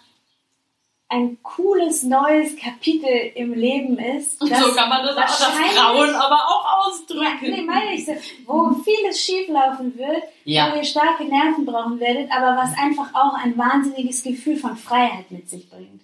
ein 1.11 1.39
cooles 1.43 2.03
neues 2.03 2.55
Kapitel 2.57 3.09
im 3.35 3.55
Leben 3.55 3.99
ist. 3.99 4.41
Und 4.43 4.51
das 4.51 4.61
so 4.61 4.75
kann 4.75 4.91
man 4.91 5.03
das 5.07 5.17
auch 5.17 5.23
das 5.23 5.43
Frauen 5.45 6.15
aber 6.15 6.35
auch 6.35 6.65
Ja, 6.65 6.81
ausdrücken. 6.87 7.51
nee, 7.51 7.63
meine 7.63 7.95
ich 7.95 8.05
so, 8.05 8.13
wo 8.47 8.73
vieles 8.85 9.19
schieflaufen 9.25 9.97
wird, 9.97 10.23
wo 10.23 10.51
Ja. 10.51 10.75
ihr 10.77 10.85
starke 10.85 11.25
Nerven 11.25 11.65
brauchen 11.65 11.99
werdet, 11.99 12.31
aber 12.31 12.57
was 12.61 12.77
einfach 12.77 13.15
auch 13.15 13.33
ein 13.43 13.57
wahnsinniges 13.57 14.23
Gefühl 14.23 14.57
von 14.59 14.77
Freiheit 14.77 15.31
mit 15.31 15.49
sich 15.49 15.69
bringt. 15.71 16.03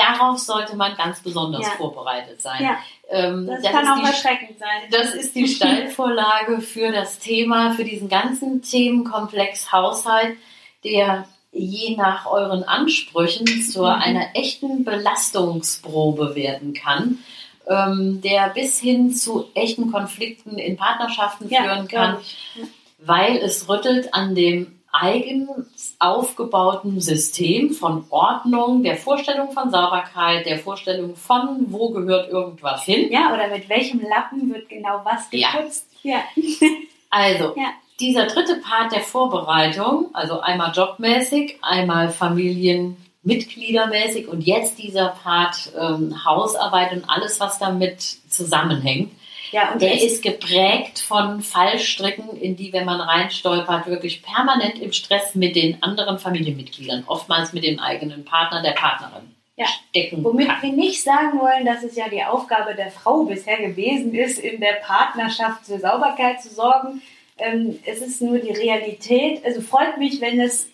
Darauf 0.00 0.38
sollte 0.38 0.76
man 0.76 0.96
ganz 0.96 1.20
besonders 1.20 1.66
Ja. 1.66 1.72
vorbereitet 1.76 2.40
sein. 2.40 2.62
Ja. 2.62 2.78
Ähm, 3.10 3.46
Das, 3.46 3.62
das 3.62 3.72
kann 3.72 3.84
ist 3.84 3.90
auch 3.90 3.98
die 3.98 4.06
erschreckend 4.06 4.58
sein. 4.58 4.68
Das 4.90 5.14
ist 5.14 5.34
die 5.34 5.46
Steilvorlage 5.48 6.60
für 6.60 6.90
das 6.92 7.18
Thema, 7.18 7.72
für 7.72 7.84
diesen 7.84 8.08
ganzen 8.08 8.62
Themenkomplex 8.62 9.72
Haushalt, 9.72 10.36
der 10.84 11.26
je 11.52 11.96
nach 11.96 12.26
euren 12.26 12.62
Ansprüchen 12.62 13.46
zu 13.62 13.80
Mhm. 13.80 13.86
einer 13.86 14.26
echten 14.34 14.84
Belastungsprobe 14.84 16.34
werden 16.34 16.72
kann, 16.74 17.18
ähm, 17.66 18.20
der 18.22 18.48
bis 18.50 18.78
hin 18.80 19.12
zu 19.14 19.48
echten 19.54 19.90
Konflikten 19.92 20.58
in 20.58 20.76
Partnerschaften 20.76 21.48
führen 21.48 21.88
kann. 21.88 22.16
Ja. 22.56 22.64
weil 23.02 23.38
es 23.38 23.66
rüttelt 23.66 24.12
an 24.12 24.34
dem 24.34 24.78
eigens 24.92 25.94
aufgebauten 25.98 27.00
System 27.00 27.70
von 27.70 28.04
Ordnung, 28.10 28.82
der 28.82 28.96
Vorstellung 28.96 29.52
von 29.52 29.70
Sauberkeit, 29.70 30.46
der 30.46 30.58
Vorstellung 30.58 31.14
von, 31.16 31.66
wo 31.68 31.90
gehört 31.90 32.30
irgendwas 32.30 32.82
hin. 32.84 33.10
Ja, 33.12 33.32
oder 33.32 33.48
mit 33.48 33.68
welchem 33.68 34.00
Lappen 34.00 34.52
wird 34.52 34.68
genau 34.68 35.00
was 35.04 35.28
Ja. 35.32 35.52
geputzt? 35.52 35.86
Ja. 36.02 36.20
Also, 37.12 37.54
Ja. 37.56 37.70
dieser 37.98 38.26
dritte 38.26 38.56
Part 38.62 38.92
der 38.92 39.00
Vorbereitung, 39.00 40.10
also 40.12 40.38
einmal 40.40 40.70
jobmäßig, 40.72 41.58
einmal 41.60 42.08
familienmitgliedermäßig 43.24 44.28
und 44.28 44.42
jetzt 44.42 44.78
dieser 44.78 45.08
Part 45.08 45.72
ähm, 45.78 46.24
Hausarbeit 46.24 46.92
und 46.92 47.04
alles, 47.08 47.40
was 47.40 47.58
damit 47.58 48.00
zusammenhängt, 48.28 49.10
Ja, 49.52 49.72
und 49.72 49.82
der 49.82 49.92
echt- 49.94 50.04
ist 50.04 50.22
geprägt 50.22 50.98
von 51.00 51.40
Fallstricken, 51.40 52.36
in 52.40 52.56
die, 52.56 52.72
wenn 52.72 52.84
man 52.84 53.00
reinstolpert, 53.00 53.86
wirklich 53.86 54.22
permanent 54.22 54.78
im 54.80 54.92
Stress 54.92 55.34
mit 55.34 55.56
den 55.56 55.82
anderen 55.82 56.18
Familienmitgliedern, 56.18 57.04
oftmals 57.06 57.52
mit 57.52 57.64
dem 57.64 57.78
eigenen 57.80 58.24
Partner, 58.24 58.62
der 58.62 58.72
Partnerin 58.72 59.34
Ja. 59.56 59.66
stecken 59.66 60.22
Womit 60.24 60.48
kann. 60.48 60.62
wir 60.62 60.72
nicht 60.72 61.02
sagen 61.02 61.38
wollen, 61.40 61.64
dass 61.66 61.82
es 61.82 61.96
ja 61.96 62.08
die 62.08 62.22
Aufgabe 62.24 62.74
der 62.74 62.90
Frau 62.90 63.24
bisher 63.24 63.58
gewesen 63.58 64.14
ist, 64.14 64.38
in 64.38 64.60
der 64.60 64.74
Partnerschaft 64.84 65.66
für 65.66 65.78
Sauberkeit 65.78 66.40
zu 66.40 66.48
sorgen. 66.50 67.02
Ähm, 67.38 67.78
es 67.86 68.00
ist 68.00 68.20
nur 68.22 68.38
die 68.38 68.52
Realität. 68.52 69.44
Also 69.44 69.60
freut 69.62 69.98
mich, 69.98 70.20
wenn 70.20 70.40
es 70.40 70.68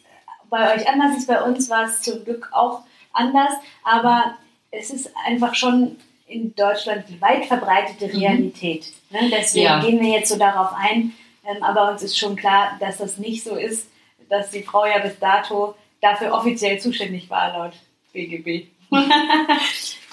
bei 0.50 0.74
euch 0.74 0.88
anders 0.88 1.16
ist. 1.16 1.26
Bei 1.28 1.42
uns 1.42 1.70
war 1.70 1.84
es 1.86 2.02
zum 2.02 2.24
Glück 2.24 2.48
auch 2.52 2.80
anders. 3.12 3.52
Aber 3.84 4.36
es 4.70 4.90
ist 4.90 5.10
einfach 5.26 5.54
schon 5.54 5.96
in 6.26 6.54
Deutschland 6.54 7.04
die 7.08 7.20
weit 7.20 7.46
verbreitete 7.46 8.12
Realität. 8.12 8.92
Ne? 9.10 9.30
Deswegen 9.30 9.64
Ja. 9.64 9.80
gehen 9.80 10.00
wir 10.00 10.10
jetzt 10.10 10.28
so 10.28 10.38
darauf 10.38 10.72
ein. 10.74 11.14
Ähm, 11.48 11.62
aber 11.62 11.90
uns 11.92 12.02
ist 12.02 12.18
schon 12.18 12.34
klar, 12.36 12.76
dass 12.80 12.98
das 12.98 13.18
nicht 13.18 13.44
so 13.44 13.54
ist, 13.54 13.88
dass 14.28 14.50
die 14.50 14.62
Frau 14.62 14.84
ja 14.86 14.98
bis 14.98 15.18
dato 15.20 15.74
dafür 16.00 16.32
offiziell 16.32 16.78
zuständig 16.80 17.30
war 17.30 17.52
laut 17.56 17.72
BGB. 18.12 18.66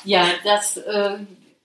Ja, 0.06 0.28
das 0.44 0.76
äh, 0.78 1.18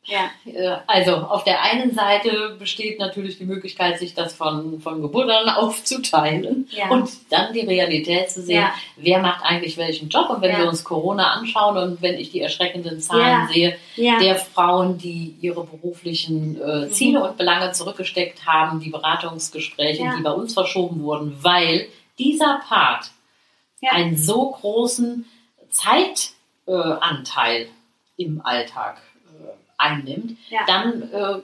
Ja, 0.08 0.30
Äh, 0.46 0.78
Also 0.86 1.16
auf 1.16 1.44
der 1.44 1.62
einen 1.62 1.92
Seite 1.94 2.56
besteht 2.58 2.98
natürlich 2.98 3.36
die 3.38 3.44
Möglichkeit, 3.44 3.98
sich 3.98 4.14
das 4.14 4.32
von, 4.34 4.80
von 4.80 5.02
Geburt 5.02 5.28
an 5.30 5.48
aufzuteilen 5.50 6.66
Ja. 6.70 6.88
und 6.88 7.10
dann 7.30 7.52
die 7.52 7.60
Realität 7.60 8.30
zu 8.30 8.40
sehen, 8.42 8.62
Ja. 8.62 8.72
wer 8.96 9.18
macht 9.20 9.44
eigentlich 9.44 9.76
welchen 9.76 10.08
Job. 10.08 10.30
Und 10.30 10.40
wenn 10.40 10.52
Ja. 10.52 10.58
wir 10.60 10.68
uns 10.68 10.82
Corona 10.82 11.32
anschauen 11.34 11.76
und 11.76 12.02
wenn 12.02 12.14
ich 12.18 12.30
die 12.32 12.40
erschreckenden 12.40 13.00
Zahlen 13.00 13.48
sehe, 13.52 13.76
ja. 13.96 14.18
der 14.18 14.36
Frauen, 14.36 14.96
die 14.98 15.36
ihre 15.42 15.62
beruflichen 15.64 16.60
äh, 16.60 16.88
Ziele 16.90 17.18
Mhm. 17.20 17.24
und 17.26 17.36
Belange 17.36 17.72
zurückgesteckt 17.72 18.46
haben, 18.46 18.80
die 18.80 18.90
Beratungsgespräche, 18.90 20.10
die 20.16 20.22
bei 20.22 20.32
uns 20.32 20.54
verschoben 20.54 21.02
wurden, 21.02 21.36
weil 21.42 21.86
dieser 22.18 22.60
Part 22.68 23.10
einen 23.90 24.16
so 24.16 24.50
großen 24.52 25.24
Zeitanteil 26.66 27.68
im 28.16 28.40
Alltag 28.44 28.96
äh, 28.96 29.07
einnimmt, 29.78 30.36
Ja. 30.50 30.60
dann 30.66 31.02
äh, 31.10 31.38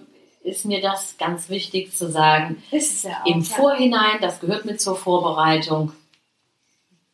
ist 0.48 0.66
mir 0.66 0.80
das 0.82 1.16
ganz 1.16 1.48
wichtig 1.48 1.96
zu 1.96 2.10
sagen. 2.10 2.62
Ist 2.70 3.04
ja 3.04 3.22
auch. 3.22 3.26
Im. 3.26 3.42
Vorhinein, 3.42 4.18
das 4.20 4.40
gehört 4.40 4.64
mit 4.66 4.80
zur 4.80 4.96
Vorbereitung, 4.96 5.92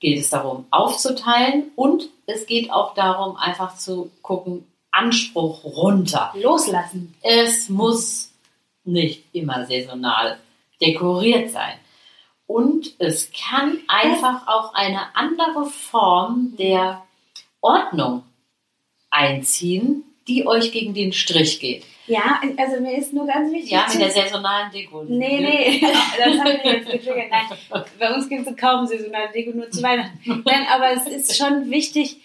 geht 0.00 0.18
es 0.18 0.30
darum, 0.30 0.66
aufzuteilen 0.70 1.70
und 1.76 2.08
es 2.26 2.46
geht 2.46 2.72
auch 2.72 2.94
darum, 2.94 3.36
einfach 3.36 3.76
zu 3.76 4.10
gucken, 4.22 4.66
Anspruch 4.90 5.62
runter. 5.64 6.32
Loslassen. 6.34 7.14
Es 7.22 7.68
muss 7.68 8.32
nicht 8.84 9.24
immer 9.32 9.66
saisonal 9.66 10.38
dekoriert 10.80 11.50
sein. 11.50 11.74
Und 12.46 12.94
es 12.98 13.30
kann 13.30 13.78
einfach 13.86 14.48
auch 14.48 14.74
eine 14.74 15.14
andere 15.14 15.66
Form 15.66 16.54
der 16.58 17.02
Ordnung 17.60 18.24
einziehen, 19.10 20.02
die 20.28 20.46
euch 20.46 20.72
gegen 20.72 20.94
den 20.94 21.12
Strich 21.12 21.60
geht. 21.60 21.84
Ja, 22.06 22.40
also 22.56 22.80
mir 22.80 22.96
ist 22.98 23.12
nur 23.12 23.26
ganz 23.26 23.52
wichtig. 23.52 23.70
Ja, 23.70 23.86
mit 23.90 24.00
der 24.00 24.10
saisonalen 24.10 24.70
Deko. 24.72 25.04
Nee, 25.04 25.40
nee, 25.40 25.80
das 26.18 26.38
haben 26.38 26.58
wir 26.62 26.72
jetzt 26.72 26.90
getriggert. 26.90 27.30
Nein, 27.30 27.84
bei 27.98 28.14
uns 28.14 28.28
gibt 28.28 28.46
es 28.48 28.56
kaum 28.56 28.86
saisonale 28.86 29.30
Deko, 29.32 29.52
nur 29.56 29.70
zu 29.70 29.82
Weihnachten. 29.82 30.18
Nein, 30.44 30.66
aber 30.72 30.92
es 30.92 31.06
ist 31.06 31.36
schon 31.36 31.70
wichtig, 31.70 32.16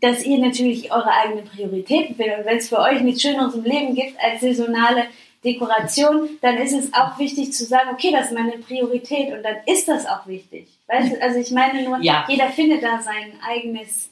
dass 0.00 0.24
ihr 0.24 0.38
natürlich 0.38 0.92
eure 0.92 1.10
eigenen 1.12 1.44
Prioritäten 1.44 2.16
findet. 2.16 2.40
Und 2.40 2.44
wenn 2.46 2.56
es 2.58 2.68
für 2.68 2.78
euch 2.80 3.00
nichts 3.02 3.22
Schöneres 3.22 3.54
im 3.54 3.64
Leben 3.64 3.94
gibt 3.94 4.18
als 4.20 4.40
saisonale 4.40 5.04
Dekoration, 5.44 6.28
dann 6.40 6.56
ist 6.58 6.72
es 6.72 6.92
auch 6.92 7.18
wichtig 7.18 7.52
zu 7.52 7.64
sagen, 7.64 7.90
okay, 7.92 8.10
das 8.10 8.26
ist 8.26 8.32
meine 8.34 8.52
Priorität 8.58 9.32
und 9.32 9.42
dann 9.42 9.56
ist 9.66 9.86
das 9.88 10.06
auch 10.06 10.26
wichtig. 10.26 10.66
Weißt 10.88 11.12
du, 11.12 11.22
also 11.22 11.38
ich 11.38 11.50
meine 11.50 11.82
nur, 11.82 11.98
Ja. 12.00 12.24
jeder 12.28 12.48
findet 12.48 12.82
da 12.82 13.00
sein 13.00 13.32
eigenes 13.46 14.10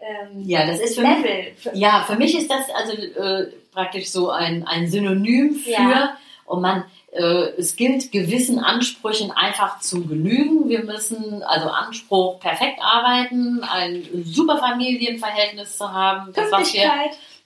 ähm, 0.00 0.42
Ja, 0.44 0.66
das 0.66 0.80
ist 0.80 0.96
für 0.96 1.02
mich, 1.02 1.18
Level. 1.22 1.52
Für- 1.56 1.76
ja, 1.76 2.04
für 2.06 2.16
mich 2.16 2.36
ist 2.36 2.50
das 2.50 2.68
also 2.70 2.92
äh, 2.92 3.52
praktisch 3.72 4.10
so 4.10 4.30
ein, 4.30 4.66
ein 4.66 4.88
Synonym 4.88 5.54
für, 5.54 5.70
Ja. 5.70 6.16
und 6.46 6.60
man, 6.62 6.84
äh, 7.12 7.22
es 7.58 7.76
gilt 7.76 8.10
gewissen 8.12 8.58
Ansprüchen 8.58 9.30
einfach 9.32 9.80
zu 9.80 10.04
genügen. 10.06 10.68
Wir 10.68 10.84
müssen 10.84 11.42
also 11.42 11.68
Anspruch 11.68 12.40
perfekt 12.40 12.78
arbeiten, 12.80 13.62
ein 13.64 14.04
super 14.24 14.58
Familienverhältnis 14.58 15.76
zu 15.76 15.92
haben. 15.92 16.32
Das, 16.32 16.50
was 16.52 16.72
wir, 16.72 16.82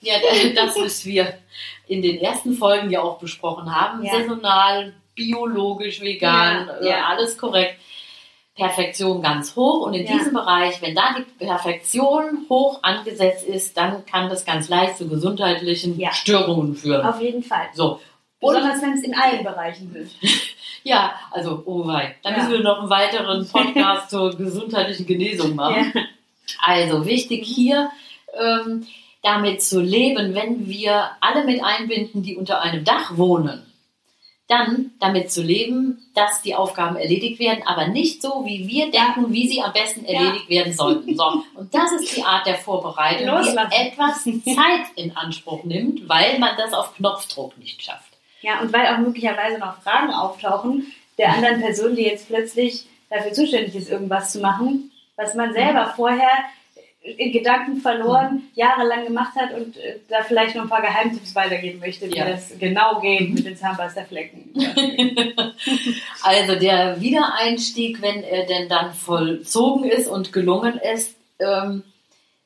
ja, 0.00 0.14
das, 0.54 0.76
was 0.78 1.04
wir 1.04 1.34
in 1.86 2.02
den 2.02 2.18
ersten 2.20 2.54
Folgen 2.54 2.90
ja 2.90 3.02
auch 3.02 3.18
besprochen 3.18 3.74
haben. 3.74 4.02
Ja. 4.04 4.12
Saisonal, 4.12 4.94
biologisch, 5.14 6.00
vegan, 6.00 6.68
Ja, 6.82 6.88
äh, 6.88 6.92
alles 7.02 7.36
korrekt. 7.38 7.76
Perfektion 8.56 9.20
ganz 9.20 9.56
hoch 9.56 9.86
und 9.86 9.94
in 9.94 10.06
Ja. 10.06 10.12
diesem 10.16 10.32
Bereich, 10.34 10.80
wenn 10.80 10.94
da 10.94 11.14
die 11.18 11.44
Perfektion 11.44 12.46
hoch 12.48 12.78
angesetzt 12.82 13.44
ist, 13.44 13.76
dann 13.76 14.06
kann 14.06 14.28
das 14.28 14.44
ganz 14.44 14.68
leicht 14.68 14.96
zu 14.96 15.08
gesundheitlichen 15.08 15.98
Ja. 15.98 16.12
Störungen 16.12 16.76
führen. 16.76 17.04
Auf 17.04 17.20
jeden 17.20 17.42
Fall. 17.42 17.66
So. 17.74 18.00
Und 18.40 18.54
Besonders 18.54 18.82
wenn 18.82 18.92
es 18.92 19.02
in 19.02 19.14
allen 19.14 19.42
Bereichen 19.42 19.90
hilft. 19.92 20.16
ja, 20.84 21.14
also, 21.32 21.62
oh 21.66 21.86
wei, 21.86 22.14
dann 22.22 22.34
Ja. 22.34 22.38
müssen 22.40 22.52
wir 22.52 22.60
noch 22.62 22.80
einen 22.80 22.90
weiteren 22.90 23.48
Podcast 23.48 24.10
zur 24.10 24.36
gesundheitlichen 24.36 25.06
Genesung 25.06 25.54
machen. 25.56 25.92
Also 26.64 27.06
wichtig 27.06 27.44
hier, 27.46 27.90
ähm, 28.38 28.86
damit 29.22 29.62
zu 29.62 29.80
leben, 29.80 30.34
wenn 30.34 30.68
wir 30.68 31.08
alle 31.20 31.44
mit 31.44 31.64
einbinden, 31.64 32.22
die 32.22 32.36
unter 32.36 32.60
einem 32.60 32.84
Dach 32.84 33.16
wohnen, 33.16 33.64
dann 34.48 34.90
damit 35.00 35.32
zu 35.32 35.42
leben, 35.42 36.02
dass 36.14 36.42
die 36.42 36.54
Aufgaben 36.54 36.96
erledigt 36.96 37.38
werden, 37.40 37.62
aber 37.66 37.88
nicht 37.88 38.20
so, 38.20 38.44
wie 38.44 38.68
wir 38.68 38.90
denken, 38.90 39.32
wie 39.32 39.48
sie 39.48 39.62
am 39.62 39.72
besten 39.72 40.04
Ja. 40.04 40.20
erledigt 40.20 40.50
werden 40.50 40.72
sollten. 40.72 41.16
So, 41.16 41.42
und 41.54 41.74
das 41.74 41.92
ist 41.92 42.14
die 42.16 42.22
Art 42.22 42.46
der 42.46 42.56
Vorbereitung, 42.56 43.26
Loslassen. 43.26 43.70
die 43.70 43.88
etwas 43.88 44.24
Zeit 44.24 44.86
in 44.96 45.16
Anspruch 45.16 45.64
nimmt, 45.64 46.06
weil 46.08 46.38
man 46.38 46.50
das 46.58 46.74
auf 46.74 46.94
Knopfdruck 46.96 47.56
nicht 47.58 47.82
schafft. 47.82 48.10
Ja, 48.42 48.60
und 48.60 48.72
weil 48.74 48.86
auch 48.88 48.98
möglicherweise 48.98 49.58
noch 49.58 49.80
Fragen 49.80 50.12
auftauchen 50.12 50.92
der 51.16 51.30
anderen 51.32 51.60
Person, 51.62 51.96
die 51.96 52.02
jetzt 52.02 52.28
plötzlich 52.28 52.84
dafür 53.08 53.32
zuständig 53.32 53.74
ist, 53.76 53.88
irgendwas 53.90 54.32
zu 54.32 54.40
machen, 54.40 54.90
was 55.16 55.34
man 55.34 55.52
selber 55.54 55.92
vorher 55.96 56.28
in 57.04 57.32
Gedanken 57.32 57.76
verloren 57.82 58.48
jahrelang 58.54 59.04
gemacht 59.04 59.34
hat 59.36 59.52
und 59.52 59.76
äh, 59.76 59.98
da 60.08 60.22
vielleicht 60.22 60.56
noch 60.56 60.62
ein 60.62 60.70
paar 60.70 60.80
Geheimtipps 60.80 61.34
weitergeben 61.34 61.78
möchte, 61.78 62.10
wie 62.10 62.16
Ja. 62.16 62.30
das 62.30 62.52
genau 62.58 62.98
geht 63.00 63.34
mit 63.34 63.44
den 63.44 63.56
Zahnpastaflecken. 63.56 64.52
Also 66.22 66.54
der 66.56 67.00
Wiedereinstieg, 67.00 68.00
wenn 68.00 68.22
er 68.22 68.46
denn 68.46 68.68
dann 68.68 68.92
vollzogen 68.94 69.84
ist 69.84 70.08
und 70.08 70.32
gelungen 70.32 70.78
ist, 70.94 71.14
ähm, 71.38 71.82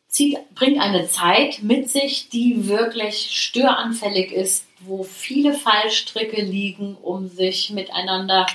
zieht, 0.08 0.38
bringt 0.54 0.80
eine 0.80 1.06
Zeit 1.06 1.62
mit 1.62 1.88
sich, 1.88 2.28
die 2.28 2.68
wirklich 2.68 3.28
störanfällig 3.30 4.32
ist, 4.32 4.66
wo 4.80 5.04
viele 5.04 5.54
Fallstricke 5.54 6.40
liegen, 6.42 6.96
um 7.00 7.28
sich 7.28 7.70
miteinander 7.70 8.46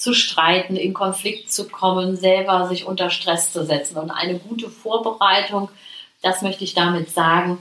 zu 0.00 0.14
streiten, 0.14 0.76
in 0.76 0.94
Konflikt 0.94 1.52
zu 1.52 1.68
kommen, 1.68 2.16
selber 2.16 2.66
sich 2.68 2.86
unter 2.86 3.10
Stress 3.10 3.52
zu 3.52 3.64
setzen. 3.64 3.98
Und 3.98 4.10
eine 4.10 4.38
gute 4.38 4.68
Vorbereitung, 4.70 5.68
das 6.22 6.42
möchte 6.42 6.64
ich 6.64 6.74
damit 6.74 7.10
sagen, 7.10 7.58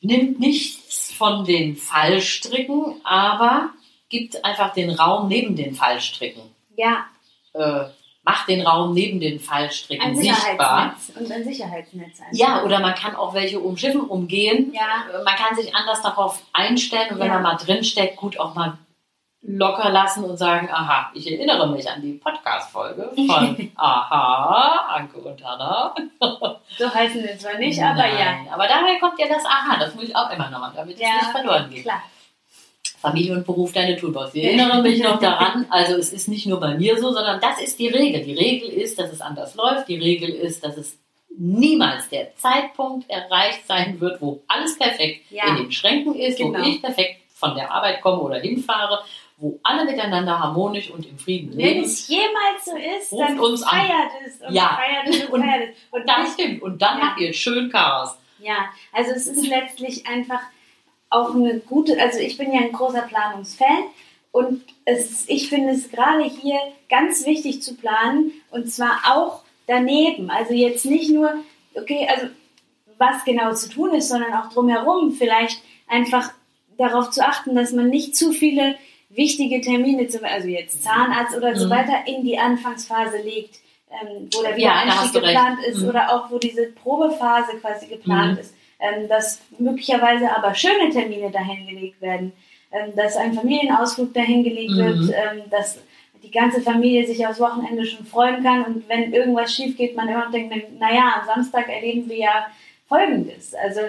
nimmt 0.00 0.40
nichts 0.40 1.12
von 1.12 1.44
den 1.44 1.76
Fallstricken, 1.76 3.00
aber 3.04 3.70
gibt 4.08 4.44
einfach 4.44 4.72
den 4.72 4.90
Raum 4.90 5.28
neben 5.28 5.56
den 5.56 5.74
Fallstricken. 5.74 6.42
ja, 6.76 7.04
Äh, 7.52 7.86
macht 8.22 8.48
den 8.48 8.64
Raum 8.66 8.92
neben 8.94 9.18
den 9.18 9.40
Fallstricken 9.40 10.04
ein 10.06 10.14
sichtbar. 10.16 10.94
Sicherheitsnetz 10.96 11.16
und 11.18 11.32
ein 11.32 11.44
Sicherheitsnetz. 11.44 12.20
einfach. 12.20 12.32
Ja, 12.32 12.62
oder 12.64 12.78
man 12.80 12.94
kann 12.94 13.16
auch 13.16 13.34
welche 13.34 13.58
umschiffen, 13.60 14.02
umgehen. 14.02 14.72
Ja, 14.74 15.18
Äh, 15.20 15.24
Man 15.24 15.34
kann 15.36 15.56
sich 15.56 15.74
anders 15.74 16.00
darauf 16.02 16.42
einstellen 16.52 17.10
und 17.12 17.18
wenn 17.18 17.26
Ja. 17.28 17.34
man 17.34 17.42
mal 17.42 17.56
drin 17.56 17.82
steckt, 17.82 18.16
gut 18.18 18.38
auch 18.38 18.54
mal 18.54 18.78
locker 19.42 19.90
lassen 19.90 20.24
und 20.24 20.36
sagen, 20.36 20.68
aha, 20.70 21.10
ich 21.14 21.30
erinnere 21.30 21.66
mich 21.68 21.88
an 21.88 22.02
die 22.02 22.12
Podcast-Folge 22.14 23.10
von 23.26 23.70
Aha, 23.76 24.96
Anke 24.96 25.18
und 25.18 25.42
Hanna. 25.42 25.94
so 26.78 26.94
heißen 26.94 27.22
wir 27.22 27.38
zwar 27.38 27.56
nicht, 27.58 27.80
aber 27.82 28.06
ja. 28.06 28.32
Nein, 28.32 28.48
Aber 28.52 28.66
daher 28.66 28.98
kommt 29.00 29.18
ja 29.18 29.26
das 29.28 29.44
Aha, 29.44 29.78
das 29.78 29.94
muss 29.94 30.04
ich 30.04 30.14
auch 30.16 30.30
immer 30.30 30.50
noch 30.50 30.60
machen, 30.60 30.74
damit 30.76 30.96
es 30.96 31.00
Ja, 31.00 31.14
nicht 31.14 31.30
verloren 31.30 31.70
geht. 31.70 31.82
klar. 31.84 32.02
Familie 32.98 33.32
und 33.34 33.46
Beruf 33.46 33.72
deine 33.72 33.96
Toolbox. 33.96 34.34
Ich 34.34 34.44
erinnere 34.44 34.82
mich 34.82 35.02
noch 35.02 35.18
daran, 35.20 35.64
also 35.70 35.94
es 35.96 36.12
ist 36.12 36.28
nicht 36.28 36.46
nur 36.46 36.60
bei 36.60 36.74
mir 36.74 36.98
so, 37.00 37.10
sondern 37.12 37.40
das 37.40 37.58
ist 37.62 37.78
die 37.78 37.88
Regel. 37.88 38.22
Die 38.22 38.34
Regel 38.34 38.68
ist, 38.68 38.98
dass 38.98 39.10
es 39.10 39.22
anders 39.22 39.54
läuft. 39.54 39.88
Die 39.88 39.96
Regel 39.98 40.28
ist, 40.28 40.62
dass 40.62 40.76
es 40.76 40.98
niemals 41.38 42.10
der 42.10 42.36
Zeitpunkt 42.36 43.08
erreicht 43.08 43.66
sein 43.66 43.98
wird, 44.00 44.20
wo 44.20 44.42
alles 44.48 44.76
perfekt 44.78 45.30
Ja. 45.30 45.44
in 45.48 45.56
den 45.56 45.72
Schränken 45.72 46.14
ist, 46.14 46.36
Genau. 46.36 46.58
wo 46.58 46.62
ich 46.62 46.82
perfekt 46.82 47.22
von 47.34 47.54
der 47.54 47.72
Arbeit 47.72 48.02
komme 48.02 48.20
oder 48.20 48.38
hinfahre, 48.38 49.02
wo 49.40 49.58
alle 49.62 49.84
miteinander 49.86 50.38
harmonisch 50.38 50.90
und 50.90 51.06
im 51.06 51.18
Frieden 51.18 51.50
Wenn 51.56 51.64
leben. 51.64 51.84
es 51.84 52.06
jemals 52.08 52.64
so 52.64 52.76
ist, 52.76 53.12
dann 53.12 53.40
uns 53.40 53.62
an. 53.62 53.70
feiert 53.80 54.10
es 54.26 54.40
und 54.46 54.54
Ja. 54.54 54.78
feiert 54.78 55.08
es 55.14 55.24
und 55.24 55.32
Und 55.32 55.40
feiert 55.42 55.68
es. 55.70 55.76
Und 55.90 56.06
Das 56.08 56.32
stimmt. 56.34 56.62
Und 56.62 56.82
dann 56.82 56.98
Ja. 56.98 57.04
macht 57.06 57.20
ihr 57.20 57.32
schön 57.32 57.70
Chaos. 57.70 58.16
Ja, 58.38 58.66
also 58.92 59.10
es 59.12 59.26
ist 59.26 59.46
letztlich 59.46 60.06
einfach 60.06 60.40
auch 61.10 61.34
eine 61.34 61.58
gute, 61.60 62.00
also 62.00 62.18
ich 62.20 62.38
bin 62.38 62.52
ja 62.52 62.60
ein 62.60 62.72
großer 62.72 63.02
Planungsfan 63.02 63.84
und 64.32 64.62
es, 64.84 65.28
ich 65.28 65.48
finde 65.48 65.70
es 65.72 65.90
gerade 65.90 66.22
hier 66.24 66.58
ganz 66.88 67.26
wichtig 67.26 67.62
zu 67.62 67.74
planen 67.76 68.32
und 68.50 68.70
zwar 68.70 69.00
auch 69.12 69.42
daneben. 69.66 70.30
Also 70.30 70.54
jetzt 70.54 70.84
nicht 70.86 71.10
nur, 71.10 71.32
okay, 71.74 72.06
also 72.08 72.26
was 72.98 73.24
genau 73.24 73.52
zu 73.54 73.68
tun 73.70 73.94
ist, 73.94 74.08
sondern 74.08 74.32
auch 74.34 74.52
drumherum 74.52 75.12
vielleicht 75.12 75.60
einfach 75.88 76.30
darauf 76.78 77.10
zu 77.10 77.26
achten, 77.26 77.54
dass 77.54 77.72
man 77.72 77.88
nicht 77.88 78.14
zu 78.16 78.32
viele 78.32 78.76
wichtige 79.10 79.60
Termine, 79.60 80.06
zum, 80.08 80.24
also 80.24 80.48
jetzt 80.48 80.82
Zahnarzt 80.82 81.36
oder 81.36 81.54
so 81.56 81.66
Mhm. 81.66 81.70
weiter, 81.70 81.94
in 82.06 82.24
die 82.24 82.38
Anfangsphase 82.38 83.18
legt, 83.18 83.56
ähm, 83.90 84.28
wo 84.32 84.40
der 84.42 84.52
Ja, 84.52 84.56
Wiedereinstieg 84.56 85.00
hast 85.00 85.14
du 85.14 85.18
recht. 85.18 85.32
geplant 85.34 85.64
ist 85.66 85.82
Mhm. 85.82 85.88
oder 85.88 86.14
auch 86.14 86.30
wo 86.30 86.38
diese 86.38 86.66
Probephase 86.72 87.56
quasi 87.60 87.86
geplant 87.86 88.32
Mhm. 88.34 88.38
ist, 88.38 88.54
ähm, 88.78 89.08
dass 89.08 89.40
möglicherweise 89.58 90.34
aber 90.34 90.54
schöne 90.54 90.90
Termine 90.90 91.30
dahingelegt 91.30 92.00
werden, 92.00 92.32
ähm, 92.72 92.94
dass 92.94 93.16
ein 93.16 93.34
Familienausflug 93.34 94.14
dahingelegt 94.14 94.70
Mhm. 94.72 94.76
wird, 94.78 95.08
ähm, 95.08 95.42
dass 95.50 95.80
die 96.22 96.30
ganze 96.30 96.60
Familie 96.60 97.04
sich 97.06 97.26
aufs 97.26 97.40
Wochenende 97.40 97.84
schon 97.84 98.06
freuen 98.06 98.42
kann 98.44 98.64
und 98.64 98.88
wenn 98.88 99.12
irgendwas 99.12 99.52
schief 99.54 99.76
geht, 99.76 99.96
man 99.96 100.08
immer 100.08 100.30
denkt, 100.30 100.54
naja, 100.78 101.14
am 101.20 101.26
Samstag 101.26 101.68
erleben 101.68 102.08
wir 102.08 102.16
ja 102.18 102.46
Folgendes. 102.86 103.54
Also 103.54 103.80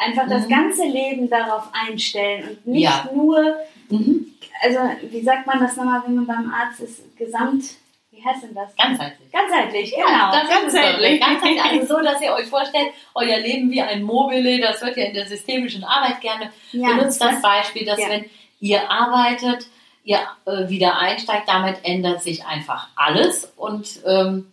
einfach 0.00 0.28
das 0.28 0.46
Mhm. 0.46 0.50
ganze 0.50 0.84
Leben 0.84 1.28
darauf 1.30 1.68
einstellen 1.72 2.48
und 2.48 2.66
nicht 2.66 2.82
Ja. 2.84 3.08
nur, 3.14 3.56
Mhm. 3.88 4.26
also 4.62 4.78
wie 5.10 5.20
sagt 5.22 5.46
man 5.46 5.60
das 5.60 5.76
nochmal, 5.76 6.02
wenn 6.06 6.14
man 6.16 6.26
beim 6.26 6.52
Arzt 6.52 6.80
ist, 6.80 7.16
gesamt, 7.16 7.64
wie 8.10 8.24
heißt 8.24 8.42
denn 8.42 8.54
das? 8.54 8.74
Ganzheitlich. 8.76 9.30
Ganzheitlich, 9.32 9.92
Ja, 9.96 10.04
genau. 10.06 10.32
das 10.32 10.44
ist 10.66 10.74
es. 10.74 11.20
Ganzheitlich. 11.20 11.62
Also 11.62 11.96
so, 11.96 12.02
dass 12.02 12.20
ihr 12.20 12.32
euch 12.32 12.46
vorstellt, 12.46 12.88
euer 13.14 13.38
Leben 13.38 13.70
wie 13.70 13.80
ein 13.82 14.02
Mobile, 14.02 14.60
das 14.60 14.82
wird 14.82 14.96
ja 14.96 15.04
in 15.04 15.14
der 15.14 15.26
systemischen 15.26 15.84
Arbeit 15.84 16.20
gerne 16.20 16.50
Ja, 16.72 16.88
benutzt, 16.94 17.20
das 17.22 17.40
Beispiel, 17.40 17.84
dass 17.86 17.98
Ja. 18.00 18.08
wenn 18.10 18.24
ihr 18.60 18.90
arbeitet, 18.90 19.66
ihr 20.04 20.18
äh, 20.46 20.68
wieder 20.68 20.98
einsteigt, 20.98 21.48
damit 21.48 21.78
ändert 21.84 22.22
sich 22.22 22.44
einfach 22.46 22.88
alles. 22.96 23.52
Und 23.56 24.00
ähm, 24.06 24.50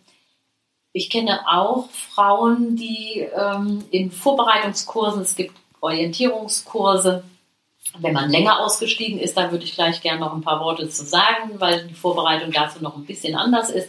ich 0.92 1.10
kenne 1.10 1.40
auch 1.50 1.90
Frauen, 1.90 2.76
die 2.76 3.26
ähm, 3.36 3.84
in 3.90 4.10
Vorbereitungskursen, 4.10 5.22
es 5.22 5.36
gibt 5.36 5.54
Orientierungskurse, 5.80 7.22
wenn 8.00 8.12
man 8.12 8.30
länger 8.30 8.60
ausgestiegen 8.60 9.18
ist, 9.18 9.36
da 9.36 9.50
würde 9.50 9.64
ich 9.64 9.74
gleich 9.74 10.00
gerne 10.02 10.20
noch 10.20 10.34
ein 10.34 10.42
paar 10.42 10.60
Worte 10.60 10.88
zu 10.88 11.04
sagen, 11.04 11.52
weil 11.58 11.86
die 11.86 11.94
Vorbereitung 11.94 12.52
dazu 12.52 12.82
noch 12.82 12.96
ein 12.96 13.04
bisschen 13.06 13.34
anders 13.34 13.70
ist, 13.70 13.88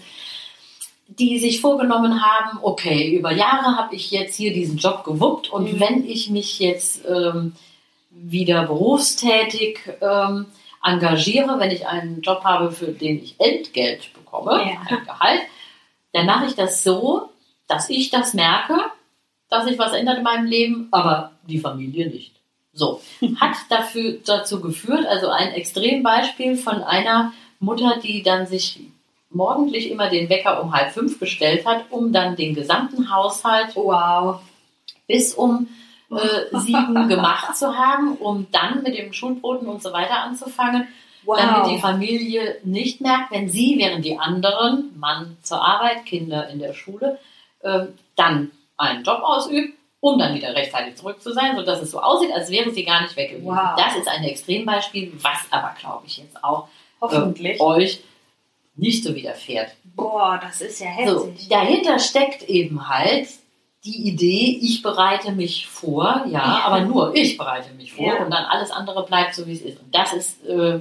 die 1.08 1.40
sich 1.40 1.60
vorgenommen 1.60 2.22
haben, 2.22 2.60
okay, 2.62 3.16
über 3.16 3.32
Jahre 3.32 3.76
habe 3.78 3.96
ich 3.96 4.12
jetzt 4.12 4.36
hier 4.36 4.54
diesen 4.54 4.78
Job 4.78 5.04
gewuppt 5.04 5.50
und 5.50 5.74
Mhm. 5.74 5.80
wenn 5.80 6.06
ich 6.10 6.30
mich 6.30 6.60
jetzt 6.60 7.02
ähm, 7.08 7.56
wieder 8.12 8.66
berufstätig 8.68 9.80
ähm, 10.02 10.46
engagiere, 10.84 11.60
wenn 11.60 11.72
ich 11.72 11.88
einen 11.88 12.22
Job 12.22 12.44
habe, 12.44 12.72
für 12.72 12.88
den 12.88 13.24
ich 13.24 13.36
Entgelt 13.40 14.14
bekomme, 14.14 14.52
Ja. 14.62 14.82
ein 14.88 15.04
Gehalt, 15.06 15.42
dann 16.13 16.26
mache 16.26 16.45
ich 16.45 16.56
das 16.56 16.84
so, 16.84 17.30
dass 17.67 17.89
ich 17.89 18.10
das 18.10 18.34
merke, 18.34 18.80
dass 19.50 19.65
sich 19.65 19.78
was 19.80 19.93
ändert 19.93 20.17
in 20.17 20.24
meinem 20.24 20.45
Leben, 20.45 20.88
aber 20.91 21.32
die 21.48 21.60
Familie 21.60 22.10
nicht. 22.10 22.36
So, 22.74 23.02
hat 23.39 23.56
dafür, 23.69 24.19
dazu 24.26 24.62
geführt, 24.62 25.06
also 25.06 25.30
ein 25.30 25.54
Extrembeispiel 25.54 26.56
von 26.56 26.84
einer 26.84 27.34
Mutter, 27.60 28.00
die 28.02 28.24
dann 28.24 28.45
sich 28.48 28.80
morgendlich 29.30 29.91
immer 29.91 30.10
den 30.10 30.30
Wecker 30.30 30.62
um 30.63 30.74
halb 30.74 30.91
fünf 30.91 31.19
gestellt 31.19 31.65
hat, 31.65 31.86
um 31.91 32.12
dann 32.12 32.36
den 32.36 32.56
gesamten 32.56 33.13
Haushalt 33.13 33.76
Wow. 33.76 34.41
bis 35.08 35.34
um 35.34 35.67
äh, 36.12 36.58
sieben 36.60 37.08
gemacht 37.08 37.56
zu 37.56 37.78
haben, 37.78 38.15
um 38.17 38.48
dann 38.52 38.82
mit 38.84 38.98
dem 38.98 39.13
Schulbroten 39.13 39.67
und 39.67 39.84
so 39.84 39.93
weiter 39.93 40.22
anzufangen, 40.22 40.88
damit 41.36 41.68
die 41.68 41.76
Wow. 41.76 41.82
Familie 41.82 42.58
nicht 42.63 43.02
merkt, 43.02 43.32
wenn 43.32 43.50
sie, 43.50 43.76
während 43.78 44.06
die 44.06 44.18
anderen, 44.18 44.98
Mann 44.98 45.38
zur 45.42 45.62
Arbeit, 45.63 46.06
Kinder 46.06 46.48
in 46.50 46.60
der 46.60 46.74
Schule, 46.74 47.20
ähm, 47.63 47.89
dann 48.15 48.52
einen 48.78 49.04
Job 49.04 49.22
ausübt, 49.24 49.78
um 50.02 50.18
dann 50.18 50.34
wieder 50.34 50.56
rechtzeitig 50.56 50.96
zurück 50.96 51.22
zu 51.22 51.34
sein, 51.34 51.56
sodass 51.58 51.82
es 51.82 51.92
so 51.92 52.00
aussieht, 52.00 52.32
als 52.32 52.50
wäre 52.50 52.72
sie 52.72 52.86
gar 52.86 53.02
nicht 53.02 53.15
weg 53.18 53.32
gewesen. 53.32 53.48
Wow. 53.48 53.76
Das 53.78 53.96
ist 53.98 54.08
ein 54.08 54.24
Extrembeispiel, 54.24 55.12
was 55.22 55.39
aber, 55.52 55.76
glaube 55.80 56.04
ich, 56.08 56.18
jetzt 56.18 56.42
auch 56.44 56.68
Hoffentlich. 57.02 57.60
äh, 57.60 57.63
euch 57.63 58.00
nicht 58.76 59.04
so 59.04 59.13
widerfährt. 59.13 59.72
Boah, 59.96 60.39
das 60.42 60.62
ist 60.62 60.80
ja 60.80 60.88
So, 61.06 61.28
heftig. 61.28 61.50
dahinter 61.50 62.00
steckt 62.00 62.44
eben 62.44 62.88
halt 62.88 63.28
die 63.84 64.08
Idee, 64.08 64.58
ich 64.62 64.82
bereite 64.82 65.32
mich 65.34 65.68
vor, 65.68 66.24
ja, 66.28 66.32
Ja. 66.32 66.62
aber 66.65 66.82
nur 66.82 67.13
ich 67.15 67.38
bereite 67.38 67.74
mich 67.74 67.92
vor 67.94 68.06
Ja. 68.06 68.24
und 68.24 68.32
dann 68.32 68.46
alles 68.46 68.72
andere 68.72 69.06
bleibt 69.06 69.34
so, 69.36 69.48
wie 69.48 69.54
es 69.54 69.62
ist. 69.62 69.80
Und 69.82 69.94
das 69.94 70.13
ist, 70.13 70.46
äh, 70.46 70.80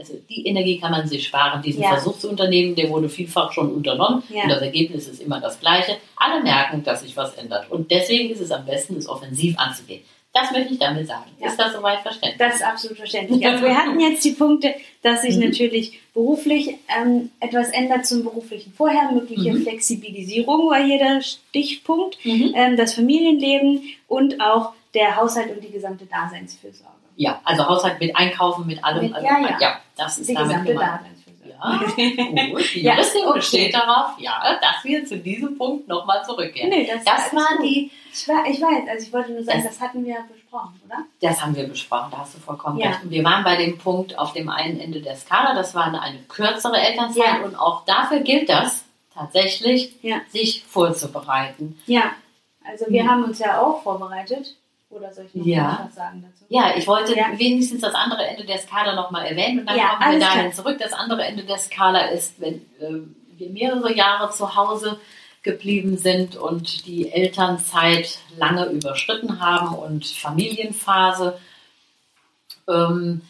also 0.00 0.14
die 0.28 0.46
Energie 0.46 0.80
kann 0.80 0.90
man 0.90 1.06
sich 1.06 1.26
sparen. 1.26 1.62
Diesen 1.62 1.82
Ja. 1.82 1.90
Versuch 1.90 2.18
zu 2.18 2.28
unternehmen, 2.28 2.74
der 2.74 2.88
wurde 2.90 3.08
vielfach 3.08 3.52
schon 3.52 3.72
unternommen 3.72 4.24
Ja. 4.28 4.42
und 4.42 4.48
das 4.48 4.62
Ergebnis 4.62 5.06
ist 5.06 5.20
immer 5.22 5.40
das 5.40 5.60
gleiche. 5.60 5.96
Alle 6.16 6.42
merken, 6.42 6.82
dass 6.82 7.02
sich 7.02 7.16
was 7.16 7.34
ändert 7.34 7.70
und 7.70 7.90
deswegen 7.92 8.30
ist 8.30 8.40
es 8.40 8.50
am 8.50 8.64
besten, 8.66 8.96
es 8.96 9.08
offensiv 9.08 9.56
anzugehen. 9.58 10.02
Das 10.32 10.52
möchte 10.52 10.72
ich 10.74 10.78
damit 10.78 11.08
sagen. 11.08 11.28
Ja. 11.40 11.48
Ist 11.48 11.58
das 11.58 11.72
soweit 11.72 12.00
verständlich? 12.02 12.38
Das 12.38 12.54
ist 12.56 12.62
absolut 12.64 12.96
verständlich. 12.98 13.44
Also 13.44 13.64
wir 13.64 13.76
hatten 13.76 13.98
jetzt 13.98 14.24
die 14.24 14.30
Punkte, 14.30 14.74
dass 15.02 15.22
sich 15.22 15.34
Mhm. 15.36 15.46
natürlich 15.46 15.98
beruflich 16.14 16.76
ähm, 16.96 17.30
etwas 17.40 17.70
ändert 17.70 18.06
zum 18.06 18.22
beruflichen 18.22 18.72
Vorher, 18.72 19.10
mögliche 19.10 19.52
Mhm. 19.52 19.62
Flexibilisierung 19.62 20.70
war 20.70 20.84
hier 20.84 20.98
der 20.98 21.20
Stichpunkt, 21.20 22.16
Mhm. 22.24 22.52
ähm, 22.54 22.76
das 22.76 22.94
Familienleben 22.94 23.82
und 24.06 24.40
auch 24.40 24.72
der 24.94 25.16
Haushalt 25.16 25.50
und 25.54 25.64
die 25.64 25.70
gesamte 25.72 26.06
Daseinsfürsorge. 26.06 26.94
Ja, 27.20 27.38
also 27.44 27.68
Haushalt 27.68 28.00
mit 28.00 28.16
Einkaufen, 28.16 28.66
mit 28.66 28.82
allem. 28.82 29.02
Mit- 29.02 29.14
also, 29.14 29.26
ja, 29.26 29.58
ja. 29.60 29.78
das 29.94 30.16
ist 30.18 30.30
Die 30.30 30.34
damit 30.34 30.64
gemeint. 30.64 31.00
Ja, 31.44 31.76
gut. 32.50 32.74
Die 32.74 32.80
Ja, 32.82 32.94
Juristin 32.94 33.32
besteht 33.34 33.74
darauf, 33.74 34.18
ja, 34.18 34.58
dass 34.62 34.82
wir 34.84 35.04
zu 35.04 35.18
diesem 35.18 35.58
Punkt 35.58 35.86
nochmal 35.86 36.24
zurückkehren. 36.24 36.70
Nee, 36.70 36.86
das, 36.90 37.04
Das 37.04 37.34
war 37.34 37.56
gut. 37.58 37.66
die, 37.66 37.90
Ich, 38.10 38.26
war, 38.26 38.46
ich 38.46 38.58
weiß, 38.62 38.88
also 38.88 39.06
ich 39.06 39.12
wollte 39.12 39.32
nur 39.32 39.44
sagen, 39.44 39.62
Das- 39.62 39.72
das 39.76 39.80
hatten 39.82 40.02
wir 40.06 40.16
besprochen, 40.32 40.80
oder? 40.86 40.96
das 41.20 41.42
haben 41.42 41.54
wir 41.54 41.68
besprochen, 41.68 42.08
da 42.10 42.18
hast 42.20 42.36
du 42.36 42.38
vollkommen 42.38 42.78
Ja. 42.78 42.88
recht. 42.88 43.02
Und 43.04 43.10
wir 43.10 43.22
waren 43.22 43.44
bei 43.44 43.56
dem 43.56 43.76
Punkt 43.76 44.18
auf 44.18 44.32
dem 44.32 44.48
einen 44.48 44.80
Ende 44.80 45.02
der 45.02 45.14
Skala, 45.16 45.52
das 45.54 45.74
war 45.74 45.84
eine, 45.84 46.00
eine 46.00 46.20
kürzere 46.20 46.78
Elternzeit 46.80 47.22
Ja. 47.40 47.44
und 47.44 47.54
auch 47.54 47.84
dafür 47.84 48.20
gilt 48.20 48.48
das 48.48 48.84
tatsächlich, 49.12 49.96
Ja. 50.02 50.22
sich 50.30 50.64
vorzubereiten. 50.66 51.78
Ja, 51.84 52.12
also 52.66 52.86
wir 52.88 53.04
Mhm. 53.04 53.10
haben 53.10 53.24
uns 53.24 53.38
ja 53.38 53.60
auch 53.60 53.82
vorbereitet. 53.82 54.56
Oder 54.90 55.12
soll 55.12 55.26
ich 55.26 55.34
noch 55.34 55.46
Ja. 55.46 55.84
was 55.86 55.94
sagen 55.94 56.22
dazu? 56.22 56.44
Ja, 56.48 56.74
ich 56.76 56.86
wollte 56.86 57.16
Ja. 57.16 57.26
wenigstens 57.38 57.80
das 57.80 57.94
andere 57.94 58.26
Ende 58.26 58.44
der 58.44 58.58
Skala 58.58 58.94
nochmal 58.94 59.26
erwähnen 59.26 59.60
und 59.60 59.66
dann 59.66 59.76
Ja, 59.78 59.96
kommen 59.96 60.12
wir 60.12 60.18
dahin 60.20 60.40
klar. 60.40 60.52
zurück. 60.52 60.78
Das 60.80 60.92
andere 60.92 61.24
Ende 61.24 61.44
der 61.44 61.58
Skala 61.58 62.06
ist, 62.06 62.40
wenn 62.40 62.66
ähm, 62.80 63.14
wir 63.36 63.50
mehrere 63.50 63.94
Jahre 63.94 64.30
zu 64.30 64.56
Hause 64.56 64.98
geblieben 65.42 65.96
sind 65.96 66.36
und 66.36 66.86
die 66.86 67.10
Elternzeit 67.10 68.18
lange 68.36 68.66
überschritten 68.66 69.40
haben 69.40 69.74
und 69.74 70.04
Familienphase 70.06 71.38
ähm, 72.68 73.22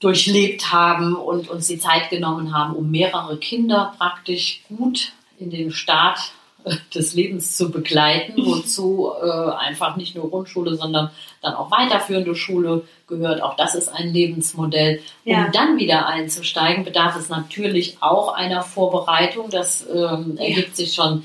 durchlebt 0.00 0.72
haben 0.72 1.14
und 1.16 1.48
uns 1.48 1.66
die 1.68 1.78
Zeit 1.78 2.10
genommen 2.10 2.54
haben, 2.56 2.74
um 2.74 2.90
mehrere 2.90 3.36
Kinder 3.38 3.94
praktisch 3.98 4.62
gut 4.68 5.12
in 5.38 5.50
den 5.50 5.70
Start 5.70 6.18
äh, 6.18 6.37
des 6.94 7.14
Lebens 7.14 7.56
zu 7.56 7.70
begleiten, 7.70 8.34
wozu 8.44 9.10
äh, 9.22 9.50
einfach 9.56 9.96
nicht 9.96 10.14
nur 10.16 10.28
Grundschule, 10.30 10.74
sondern 10.76 11.10
dann 11.40 11.54
auch 11.54 11.70
weiterführende 11.70 12.34
Schule 12.34 12.84
gehört. 13.06 13.42
Auch 13.42 13.56
das 13.56 13.74
ist 13.74 13.88
ein 13.88 14.12
Lebensmodell. 14.12 15.00
Um 15.24 15.32
Ja. 15.32 15.48
dann 15.52 15.78
wieder 15.78 16.06
einzusteigen, 16.08 16.84
bedarf 16.84 17.16
es 17.16 17.28
natürlich 17.28 17.98
auch 18.00 18.34
einer 18.34 18.62
Vorbereitung. 18.62 19.50
Das 19.50 19.86
ähm, 19.88 20.36
Ja. 20.36 20.44
ergibt 20.44 20.76
sich 20.76 20.94
schon 20.94 21.24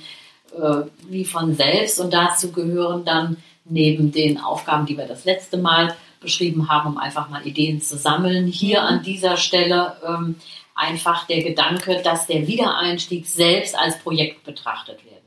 äh, 0.56 0.84
wie 1.10 1.26
von 1.26 1.56
selbst. 1.56 2.00
Und 2.00 2.14
dazu 2.14 2.52
gehören 2.52 3.04
dann 3.06 3.38
neben 3.66 4.12
den 4.12 4.40
Aufgaben, 4.40 4.86
die 4.86 4.98
wir 4.98 5.08
das 5.08 5.26
letzte 5.26 5.58
Mal 5.58 5.96
beschrieben 6.22 6.70
haben, 6.70 6.92
um 6.92 6.98
einfach 6.98 7.28
mal 7.30 7.46
Ideen 7.46 7.82
zu 7.82 7.98
sammeln, 7.98 8.46
hier 8.48 8.82
Mhm. 8.82 8.88
an 8.88 9.04
dieser 9.04 9.36
Stelle 9.36 9.98
ähm, 10.08 10.36
einfach 10.76 11.28
der 11.28 11.44
Gedanke, 11.44 12.02
dass 12.04 12.28
der 12.28 12.48
Wiedereinstieg 12.48 13.26
selbst 13.28 13.78
als 13.78 14.00
Projekt 14.00 14.44
betrachtet 14.44 15.00
Und, 15.06 15.23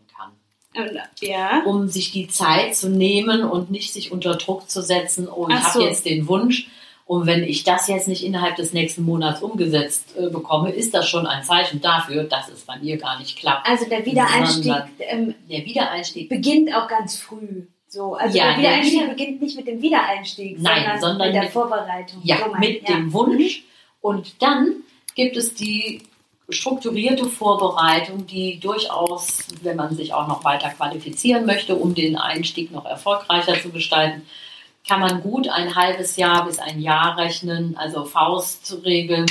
ja. 1.21 1.63
um 1.65 1.89
sich 1.89 2.13
die 2.13 2.29
Zeit 2.29 2.75
zu 2.77 2.89
nehmen 2.89 3.43
und 3.45 3.71
nicht 3.71 3.93
sich 3.93 4.13
unter 4.13 4.35
Druck 4.37 4.69
zu 4.71 4.83
setzen, 4.83 5.29
oh, 5.29 5.47
ich 5.49 5.55
Ach 5.57 5.65
habe 5.75 5.79
so. 5.81 5.87
jetzt 5.87 6.05
den 6.05 6.29
Wunsch 6.29 6.69
und 7.07 7.27
wenn 7.27 7.45
ich 7.45 7.63
das 7.65 7.87
jetzt 7.87 8.09
nicht 8.09 8.25
innerhalb 8.25 8.57
des 8.57 8.73
nächsten 8.73 9.03
Monats 9.05 9.41
umgesetzt 9.41 10.17
äh, 10.19 10.29
bekomme, 10.29 10.71
ist 10.73 10.93
das 10.93 11.09
schon 11.09 11.27
ein 11.27 11.45
Zeichen 11.45 11.81
dafür, 11.81 12.25
dass 12.25 12.49
es 12.49 12.63
bei 12.65 12.77
mir 12.79 12.97
gar 12.97 13.19
nicht 13.21 13.39
klappt. 13.39 13.69
Also 13.69 13.89
der 13.89 14.05
Wiedereinstieg 14.05 14.75
ähm, 14.99 15.35
Der 15.49 15.65
Wiedereinstieg, 15.65 16.29
beginnt 16.29 16.75
auch 16.75 16.89
ganz 16.89 17.17
früh. 17.21 17.67
So, 17.89 18.15
also 18.15 18.37
Ja, 18.37 18.47
der 18.47 18.53
der 18.55 18.59
Wiedereinstieg 18.63 19.01
Wieder- 19.03 19.09
beginnt 19.11 19.43
nicht 19.43 19.57
mit 19.57 19.67
dem 19.69 19.81
Wiedereinstieg, 19.81 20.61
Nein, 20.61 20.83
sondern, 20.83 21.01
sondern 21.01 21.27
mit 21.29 21.35
der 21.37 21.43
mit- 21.45 21.51
Vorbereitung. 21.53 22.21
ja, 22.25 22.39
So 22.45 22.51
mein- 22.51 22.61
mit 22.61 22.89
ja. 22.89 22.97
dem 22.97 23.13
Wunsch 23.13 23.63
und 24.01 24.35
dann 24.43 24.75
gibt 25.15 25.37
es 25.37 25.55
die 25.55 26.03
strukturierte 26.49 27.27
Vorbereitung, 27.27 28.27
die 28.27 28.61
durchaus, 28.61 29.39
wenn 29.63 29.77
man 29.77 29.97
sich 29.97 30.15
auch 30.15 30.29
noch 30.29 30.45
weiter 30.45 30.71
qualifizieren 30.71 31.45
möchte, 31.47 31.75
um 31.75 31.95
den 31.95 32.17
Einstieg 32.17 32.71
noch 32.71 32.85
erfolgreicher 32.85 33.61
zu 33.61 33.71
gestalten, 33.71 34.27
kann 34.87 35.01
man 35.01 35.21
gut 35.23 35.49
ein 35.49 35.75
halbes 35.75 36.17
Jahr 36.17 36.45
bis 36.47 36.59
ein 36.61 36.81
Jahr 36.81 37.17
rechnen, 37.19 37.77
also 37.77 38.05
Faustregel, 38.05 39.27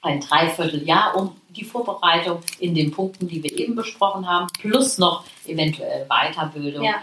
ein 0.00 0.20
Dreivierteljahr, 0.20 1.16
um 1.16 1.36
die 1.50 1.64
Vorbereitung 1.64 2.40
in 2.58 2.74
den 2.74 2.90
Punkten, 2.92 3.28
die 3.28 3.42
wir 3.42 3.52
eben 3.58 3.74
besprochen 3.74 4.26
haben, 4.26 4.46
plus 4.60 4.96
noch 4.96 5.24
eventuell 5.44 6.06
Weiterbildung, 6.08 6.84
Ja. 6.84 7.02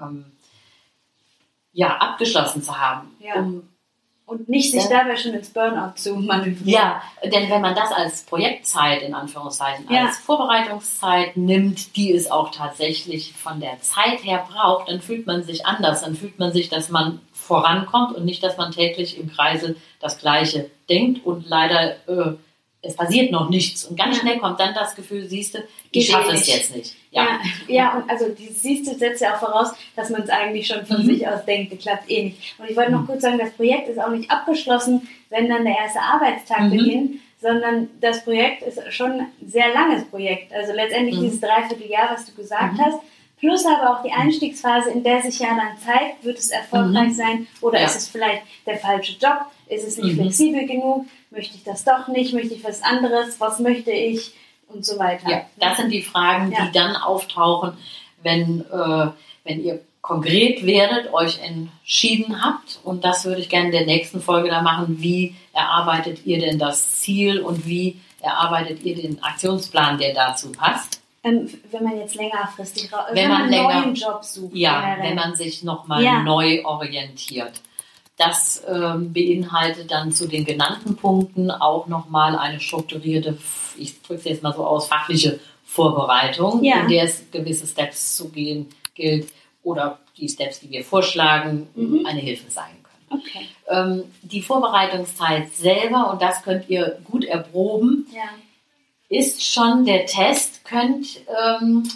ähm, 0.00 0.26
ja, 1.72 1.96
abgeschlossen 1.96 2.62
zu 2.62 2.78
haben, 2.78 3.16
Ja. 3.18 3.34
um 3.36 3.68
Und 4.26 4.48
nicht 4.48 4.72
sich 4.72 4.82
Ja. 4.90 5.04
dabei 5.04 5.14
schon 5.16 5.34
ins 5.34 5.50
Burnout 5.50 5.92
zu 5.94 6.16
manövrieren. 6.16 6.66
Ja, 6.68 7.00
denn 7.22 7.48
wenn 7.48 7.60
man 7.60 7.76
das 7.76 7.92
als 7.92 8.24
Projektzeit 8.24 9.02
in 9.02 9.14
Anführungszeichen, 9.14 9.86
Ja. 9.88 10.06
als 10.06 10.18
Vorbereitungszeit 10.18 11.36
nimmt, 11.36 11.96
die 11.96 12.12
es 12.12 12.28
auch 12.30 12.50
tatsächlich 12.50 13.34
von 13.34 13.60
der 13.60 13.80
Zeit 13.80 14.24
her 14.24 14.44
braucht, 14.50 14.88
dann 14.88 15.00
fühlt 15.00 15.26
man 15.28 15.44
sich 15.44 15.64
anders. 15.64 16.02
Dann 16.02 16.16
fühlt 16.16 16.40
man 16.40 16.52
sich, 16.52 16.68
dass 16.68 16.88
man 16.90 17.20
vorankommt 17.32 18.16
und 18.16 18.24
nicht, 18.24 18.42
dass 18.42 18.56
man 18.56 18.72
täglich 18.72 19.16
im 19.18 19.30
Kreisel 19.30 19.76
das 20.00 20.18
Gleiche 20.18 20.70
denkt 20.88 21.24
und 21.24 21.46
leider 21.48 21.92
äh, 22.08 22.34
es 22.86 22.94
passiert 22.96 23.30
noch 23.32 23.48
nichts. 23.50 23.84
Und 23.84 23.96
ganz 23.98 24.16
Ja. 24.16 24.22
schnell 24.22 24.38
kommt 24.38 24.58
dann 24.60 24.74
das 24.74 24.94
Gefühl, 24.94 25.26
siehst 25.26 25.54
du, 25.54 25.58
ich 25.90 26.06
schaffe 26.08 26.32
eh 26.32 26.34
es 26.34 26.46
jetzt 26.46 26.74
nicht. 26.76 26.94
Ja, 27.10 27.22
Ja. 27.24 27.40
ja, 27.74 27.96
und 27.96 28.10
also 28.10 28.28
die 28.28 28.48
siehst 28.48 28.86
du, 28.86 28.94
setzt 28.96 29.20
ja 29.22 29.34
auch 29.34 29.38
voraus, 29.40 29.72
dass 29.94 30.10
man 30.10 30.22
es 30.22 30.30
eigentlich 30.30 30.66
schon 30.66 30.84
von 30.86 31.02
Mhm. 31.02 31.06
sich 31.06 31.26
aus 31.28 31.44
denkt, 31.44 31.72
das 31.72 31.78
klappt 31.80 32.10
eh 32.10 32.24
nicht. 32.24 32.54
Und 32.58 32.68
ich 32.70 32.76
wollte 32.76 32.92
noch 32.92 33.02
Mhm. 33.02 33.06
kurz 33.06 33.22
sagen, 33.22 33.38
das 33.38 33.50
Projekt 33.52 33.88
ist 33.88 33.98
auch 33.98 34.10
nicht 34.10 34.30
abgeschlossen, 34.30 35.08
wenn 35.30 35.48
dann 35.48 35.64
der 35.64 35.76
erste 35.76 36.00
Arbeitstag 36.00 36.62
Mhm. 36.62 36.70
beginnt, 36.70 37.10
sondern 37.40 37.88
das 38.00 38.24
Projekt 38.24 38.62
ist 38.62 38.80
schon 38.92 39.12
ein 39.12 39.26
sehr 39.46 39.72
langes 39.72 40.04
Projekt. 40.04 40.52
Also 40.52 40.72
letztendlich 40.72 41.16
Mhm. 41.16 41.22
dieses 41.24 41.40
Dreivierteljahr, 41.40 42.10
was 42.12 42.26
du 42.26 42.32
gesagt 42.34 42.74
Mhm. 42.74 42.80
hast, 42.80 42.98
plus 43.38 43.64
aber 43.66 43.98
auch 43.98 44.02
die 44.02 44.12
Einstiegsphase, 44.12 44.90
in 44.90 45.02
der 45.04 45.22
sich 45.22 45.38
ja 45.38 45.48
dann 45.48 45.78
zeigt, 45.78 46.24
wird 46.24 46.38
es 46.38 46.50
erfolgreich 46.50 47.08
Mhm. 47.08 47.14
sein 47.14 47.46
oder 47.60 47.80
Ja. 47.80 47.86
ist 47.86 47.96
es 47.96 48.08
vielleicht 48.08 48.42
der 48.66 48.78
falsche 48.78 49.12
Job, 49.12 49.46
ist 49.68 49.86
es 49.86 49.98
nicht 49.98 50.14
Mhm. 50.16 50.22
flexibel 50.22 50.66
genug, 50.66 51.06
möchte 51.30 51.56
ich 51.56 51.64
das 51.64 51.84
doch 51.84 52.08
nicht, 52.08 52.32
möchte 52.32 52.54
ich 52.54 52.64
was 52.64 52.82
anderes, 52.82 53.38
was 53.40 53.58
möchte 53.60 53.90
ich 53.90 54.32
und 54.68 54.84
so 54.86 54.98
weiter. 54.98 55.28
Ja, 55.30 55.42
das 55.58 55.76
sind 55.76 55.90
die 55.90 56.02
Fragen, 56.02 56.50
Ja. 56.52 56.66
die 56.66 56.72
dann 56.72 56.96
auftauchen, 56.96 57.76
wenn, 58.22 58.60
äh, 58.72 59.06
wenn 59.44 59.62
ihr 59.64 59.80
konkret 60.00 60.64
werdet, 60.64 61.12
euch 61.12 61.40
entschieden 61.42 62.42
habt. 62.44 62.78
Und 62.84 63.04
das 63.04 63.24
würde 63.24 63.40
ich 63.40 63.48
gerne 63.48 63.66
in 63.66 63.72
der 63.72 63.86
nächsten 63.86 64.20
Folge 64.22 64.48
da 64.48 64.62
machen. 64.62 64.96
Wie 65.00 65.34
erarbeitet 65.52 66.24
ihr 66.24 66.38
denn 66.38 66.58
das 66.60 67.00
Ziel 67.00 67.40
und 67.40 67.66
wie 67.66 68.00
erarbeitet 68.20 68.82
ihr 68.84 68.94
den 68.94 69.20
Aktionsplan, 69.22 69.98
der 69.98 70.14
dazu 70.14 70.52
passt? 70.52 71.00
Ähm, 71.26 71.48
wenn 71.70 71.82
man 71.84 71.96
jetzt 71.98 72.14
längerfristig 72.14 72.92
ra- 72.92 73.06
Wenn 73.12 73.28
man 73.28 73.42
einen 73.42 73.50
länger- 73.50 73.80
neuen 73.80 73.94
Job 73.94 74.22
sucht. 74.24 74.54
Ja, 74.54 74.80
generell. 74.80 75.02
wenn 75.10 75.16
man 75.16 75.34
sich 75.34 75.62
nochmal 75.64 76.02
Ja. 76.02 76.22
neu 76.22 76.64
orientiert. 76.64 77.52
Das 78.16 78.62
ähm, 78.66 79.12
beinhaltet 79.12 79.90
dann 79.90 80.12
zu 80.12 80.26
den 80.26 80.44
genannten 80.44 80.96
Punkten 80.96 81.50
auch 81.50 81.86
nochmal 81.86 82.36
eine 82.38 82.60
strukturierte, 82.60 83.36
ich 83.76 84.00
drücke 84.02 84.20
es 84.20 84.24
jetzt 84.24 84.42
mal 84.42 84.54
so 84.54 84.64
aus, 84.64 84.86
fachliche 84.88 85.38
Vorbereitung, 85.64 86.62
Ja. 86.64 86.80
in 86.80 86.88
der 86.88 87.04
es 87.04 87.30
gewisse 87.30 87.66
Steps 87.66 88.16
zu 88.16 88.30
gehen 88.30 88.68
gilt 88.94 89.28
oder 89.62 89.98
die 90.16 90.28
Steps, 90.28 90.60
die 90.60 90.70
wir 90.70 90.82
vorschlagen, 90.84 91.66
Mhm. 91.74 92.06
eine 92.06 92.20
Hilfe 92.20 92.50
sein 92.50 92.72
können. 92.82 93.20
Okay. 93.20 93.46
Ähm, 93.68 94.04
die 94.22 94.40
Vorbereitungszeit 94.40 95.52
selber, 95.52 96.10
und 96.10 96.22
das 96.22 96.42
könnt 96.42 96.70
ihr 96.70 96.98
gut 97.04 97.24
erproben, 97.24 98.06
Ja. 98.14 98.22
Ist 99.08 99.44
schon 99.44 99.84
der 99.84 100.06
Test. 100.06 100.64
Könnt, 100.64 101.20
ähm, 101.28 101.88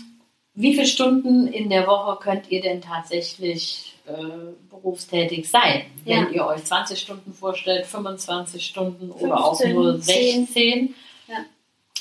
wie 0.55 0.75
viele 0.75 0.87
Stunden 0.87 1.47
in 1.49 1.71
der 1.71 1.87
Woche 1.87 2.19
könnt 2.21 2.51
ihr 2.51 2.61
denn 2.61 2.81
tatsächlich 2.81 3.97
äh, 4.07 4.13
berufstätig 4.69 5.49
sein? 5.49 5.87
Ja. 6.05 6.27
Wenn 6.27 6.35
ihr 6.35 6.47
euch 6.47 6.65
20 6.65 6.99
Stunden 6.99 7.33
vorstellt, 7.33 7.87
25 7.87 8.65
Stunden 8.65 9.11
oder 9.11 9.45
auch 9.45 9.57
15, 9.57 9.75
nur 9.75 10.01
10. 10.01 10.47
16. 10.47 10.95
Ja. 11.29 11.35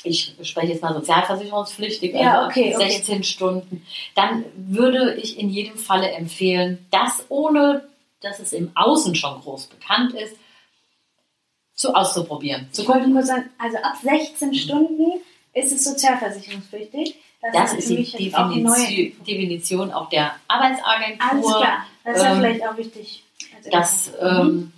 Ich 0.02 0.34
spreche 0.42 0.72
jetzt 0.72 0.82
mal 0.82 0.94
sozialversicherungspflichtig, 0.94 2.14
Ja, 2.14 2.42
also 2.42 2.48
okay, 2.48 2.74
okay. 2.74 2.90
16 2.90 3.22
Stunden. 3.22 3.84
Dann 4.14 4.44
würde 4.56 5.14
ich 5.14 5.38
in 5.38 5.50
jedem 5.50 5.76
Falle 5.76 6.10
empfehlen, 6.12 6.86
das 6.90 7.24
ohne, 7.28 7.84
dass 8.20 8.40
es 8.40 8.52
im 8.52 8.70
Außen 8.74 9.14
schon 9.14 9.40
groß 9.40 9.66
bekannt 9.66 10.14
ist, 10.14 10.36
zu 11.80 11.94
auszuprobieren. 11.94 12.68
Zu 12.72 12.82
Ich 12.82 12.88
wollte 12.88 13.10
kurz 13.10 13.28
sagen, 13.28 13.48
also 13.56 13.78
ab 13.78 13.94
16 14.02 14.54
Stunden 14.54 15.12
ist 15.54 15.72
es 15.72 15.82
sozialversicherungspflichtig. 15.84 17.16
Das 17.54 17.72
ist 17.72 17.78
ist 17.78 17.84
für 17.88 17.94
die 17.94 17.98
mich 18.00 18.12
jetzt 18.12 18.34
auch 18.34 18.48
Definition. 18.50 19.24
Definition 19.24 19.90
auch 19.90 20.10
der 20.10 20.32
Alles 20.46 20.78
Arbeitsagentur. 20.84 21.56
klar. 21.56 21.86
Das 22.04 22.16
ist 22.18 22.22
ja 22.22 22.32
ähm, 22.32 22.38
vielleicht 22.38 22.66
auch 22.68 22.76
wichtig. 22.76 23.24
als 23.56 23.70
Das 23.70 24.08
Info. 24.08 24.24
Mhm. 24.24 24.50
ähm, 24.50 24.72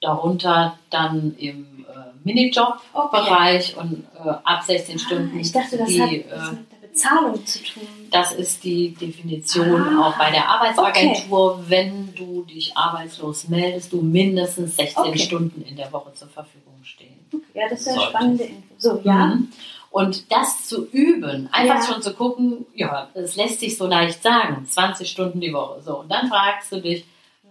darunter 0.00 0.78
dann 0.88 1.36
im 1.36 1.84
äh, 1.86 2.24
Minijob-Bereich 2.24 3.76
und 3.76 4.06
äh, 4.24 4.28
ab 4.28 4.62
16 4.62 4.98
Stunden. 5.00 5.36
Ah, 5.36 5.38
ich 5.38 5.52
dachte, 5.52 5.76
das 5.76 5.88
die, 5.88 6.00
hat 6.00 6.10
äh, 6.10 6.14
mit 6.14 6.71
der 6.71 6.71
Bezahlung 6.92 7.44
zu 7.46 7.58
tun. 7.62 7.82
das 8.10 8.32
ist 8.32 8.62
die 8.64 8.90
Definition 8.94 9.80
Ah, 9.82 10.08
auch 10.08 10.18
bei 10.18 10.30
der 10.30 10.46
Arbeitsagentur. 10.48 11.64
Wenn 11.68 12.14
du 12.14 12.42
dich 12.42 12.76
arbeitslos 12.76 13.48
meldest, 13.48 13.92
du 13.92 14.02
mindestens 14.02 14.76
16 14.76 15.02
Okay. 15.04 15.18
Stunden 15.18 15.62
in 15.62 15.76
der 15.76 15.90
Woche 15.92 16.12
zur 16.14 16.28
Verfügung 16.28 16.74
stehen. 16.82 17.18
Ja, 17.54 17.68
das 17.70 17.80
ist 17.80 17.86
ja 17.86 17.92
eine 17.92 18.00
Sollte. 18.00 18.10
spannende 18.16 18.44
Info. 18.44 18.74
So, 18.78 19.00
ja. 19.04 19.26
Mhm. 19.26 19.48
Und 19.90 20.30
das 20.32 20.66
zu 20.68 20.86
üben, 20.90 21.48
einfach 21.52 21.76
Ja. 21.76 21.92
schon 21.92 22.02
zu 22.02 22.14
gucken, 22.14 22.66
ja, 22.74 23.08
das 23.14 23.36
lässt 23.36 23.60
sich 23.60 23.76
so 23.76 23.86
leicht 23.86 24.22
sagen, 24.22 24.66
20 24.68 25.08
Stunden 25.10 25.40
die 25.40 25.52
Woche. 25.52 25.80
So, 25.82 25.98
und 26.00 26.10
dann 26.10 26.28
fragst 26.28 26.72
du 26.72 26.80
dich, 26.80 27.04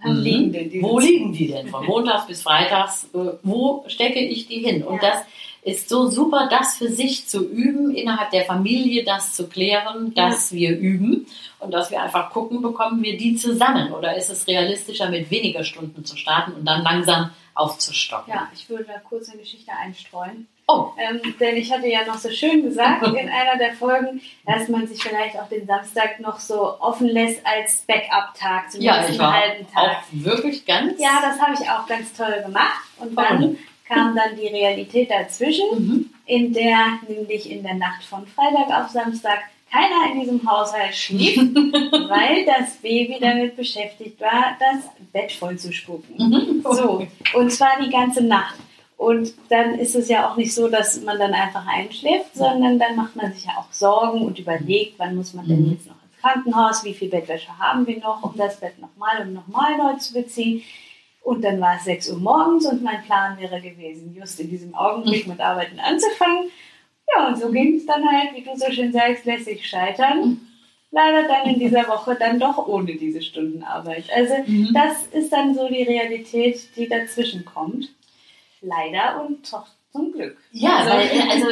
mhm, 0.04 0.12
liegen 0.21 0.82
wo 0.84 0.99
liegen 0.99 1.34
die 1.34 1.47
denn? 1.47 1.67
Von 1.67 1.86
Montags 1.86 2.25
bis 2.27 2.41
Freitags, 2.41 3.06
äh, 3.13 3.34
wo 3.43 3.84
stecke 3.88 4.19
ich 4.19 4.47
die 4.47 4.60
hin? 4.60 4.84
Und 4.84 5.01
Ja. 5.04 5.10
das 5.12 5.21
ist 5.63 5.89
so 5.89 6.08
super, 6.08 6.47
das 6.50 6.78
für 6.78 6.89
sich 6.89 7.28
zu 7.28 7.47
üben, 7.47 7.93
innerhalb 7.93 8.32
der 8.32 8.45
Familie 8.45 9.04
das 9.04 9.34
zu 9.34 9.47
klären, 9.47 10.13
dass 10.15 10.52
wir 10.52 10.78
üben 10.78 11.28
und 11.60 11.71
dass 11.71 11.91
wir 11.91 12.02
einfach 12.02 12.32
gucken, 12.32 12.62
bekommen 12.62 13.04
wir 13.04 13.17
die 13.17 13.36
zusammen 13.36 13.93
oder 13.93 14.15
ist 14.17 14.30
es 14.30 14.47
realistischer, 14.47 15.10
mit 15.10 15.30
weniger 15.30 15.63
Stunden 15.63 16.04
zu 16.04 16.17
starten 16.17 16.54
und 16.54 16.65
dann 16.65 16.82
langsam 16.82 17.30
aufzustocken? 17.54 18.34
Ja, 18.34 18.50
ich 18.54 18.69
würde 18.69 18.86
da 18.86 19.00
kurz 19.08 19.30
eine 19.30 19.39
Geschichte 19.39 19.71
einstreuen. 19.71 20.47
Oh, 20.67 20.93
Ähm, 20.97 21.19
denn 21.39 21.58
ich 21.58 21.71
hatte 21.71 21.88
ja 21.88 22.06
noch 22.06 22.17
so 22.17 22.30
schön 22.30 22.63
gesagt 22.63 23.06
in 23.08 23.30
einer 23.30 23.58
der 23.58 23.74
Folgen, 23.74 24.21
dass 24.45 24.69
man 24.69 24.88
sich 24.88 25.04
vielleicht 25.04 25.38
auch 25.38 25.50
den 25.50 25.67
Samstag 25.67 26.19
noch 26.19 26.39
so 26.39 26.80
offen 26.80 27.08
lässt 27.08 27.45
als 27.45 27.84
Backup-Tag, 27.88 28.65
ja, 28.80 28.93
zumindest 28.93 29.10
ich 29.10 29.10
einen 29.10 29.19
war 29.19 29.34
halben 29.34 29.67
Tag. 29.71 29.84
auch 29.84 30.02
wirklich 30.12 30.65
ganz. 30.65 31.00
Ja, 31.00 31.19
das 31.21 31.39
habe 31.39 31.54
ich 31.54 31.69
auch 31.69 31.86
ganz 31.88 32.13
toll 32.13 32.41
gemacht. 32.45 32.86
Und 32.97 33.15
dann? 33.15 33.58
Kam 33.93 34.15
dann 34.15 34.36
die 34.39 34.47
Realität 34.47 35.10
dazwischen, 35.12 35.65
Mhm. 35.77 36.10
in 36.25 36.54
der 36.54 36.99
nämlich 37.08 37.49
in 37.49 37.63
der 37.63 37.75
Nacht 37.75 38.04
von 38.04 38.25
Freitag 38.27 38.69
auf 38.84 38.89
Samstag 38.89 39.39
keiner 39.71 40.12
in 40.13 40.19
diesem 40.21 40.49
Haushalt 40.49 40.93
schlief, 40.95 41.38
weil 42.10 42.45
das 42.45 42.75
Baby 42.82 43.17
damit 43.21 43.56
beschäftigt 43.56 44.19
war, 44.19 44.58
das 44.60 44.89
Bett 45.13 45.32
voll 45.32 45.58
zu 45.58 45.71
spucken. 45.71 46.15
Mhm. 46.17 46.62
So, 46.63 47.08
und 47.34 47.51
zwar 47.51 47.80
die 47.82 47.89
ganze 47.89 48.23
Nacht. 48.23 48.56
Und 48.97 49.34
dann 49.49 49.80
ist 49.80 49.95
es 49.95 50.10
ja 50.10 50.30
auch 50.30 50.38
nicht 50.38 50.54
so, 50.54 50.67
dass 50.67 51.01
man 51.01 51.17
dann 51.17 51.34
einfach 51.34 51.65
einschläft, 51.65 52.36
sondern 52.36 52.77
dann 52.77 52.95
macht 52.95 53.15
man 53.15 53.34
sich 53.34 53.45
ja 53.45 53.54
auch 53.58 53.71
Sorgen 53.71 54.21
und 54.21 54.38
überlegt, 54.38 54.99
wann 54.99 55.15
muss 55.15 55.34
man 55.34 55.47
denn 55.47 55.63
Mhm. 55.65 55.71
jetzt 55.71 55.88
noch 55.88 55.95
ins 56.04 56.21
Krankenhaus, 56.21 56.84
wie 56.84 56.93
viel 56.93 57.10
Bettwäsche 57.10 57.58
haben 57.58 57.88
wir 57.88 57.99
noch, 57.99 58.21
um 58.23 58.34
das 58.38 58.60
Bett 58.60 58.77
nochmal 58.80 59.21
und 59.25 59.34
nochmal 59.34 59.75
neu 59.77 59.93
zu 59.95 60.13
beziehen. 60.13 60.62
Und 61.21 61.43
dann 61.43 61.62
war 61.62 61.75
es 61.77 61.84
6 61.86 62.10
Uhr 62.12 62.17
morgens 62.19 62.65
und 62.65 62.81
mein 62.84 63.03
Plan 63.03 63.39
wäre 63.39 63.62
gewesen, 63.62 64.15
just 64.17 64.39
in 64.39 64.49
diesem 64.49 64.73
Augenblick 64.75 65.27
mit 65.27 65.39
Arbeiten 65.39 65.79
anzufangen. 65.79 66.49
Ja, 67.15 67.27
und 67.27 67.38
so 67.38 67.51
ging 67.51 67.75
es 67.75 67.86
dann 67.86 68.03
halt, 68.10 68.34
wie 68.36 68.41
du 68.41 68.55
so 68.55 68.71
schön 68.71 68.91
sagst, 68.91 69.25
lässig 69.25 69.67
scheitern. 69.67 70.39
Leider 70.91 71.27
dann 71.27 71.45
in 71.53 71.60
dieser 71.60 71.88
Woche 71.88 72.15
dann 72.19 72.39
doch 72.39 72.67
ohne 72.67 72.93
diese 72.95 73.21
Stundenarbeit. 73.21 74.05
Also 74.13 74.34
Mhm. 74.45 74.71
das 74.73 75.07
ist 75.07 75.31
dann 75.31 75.53
so 75.53 75.67
die 75.69 75.84
Realität, 75.84 76.60
die 76.75 76.88
dazwischen 76.89 77.45
kommt. 77.45 77.89
Leider 78.62 79.23
und 79.23 79.51
doch 79.51 79.67
zum 79.91 80.12
Glück. 80.12 80.38
Ja, 80.51 80.77
Also- 80.77 80.89
weil 80.91 81.29
also 81.29 81.47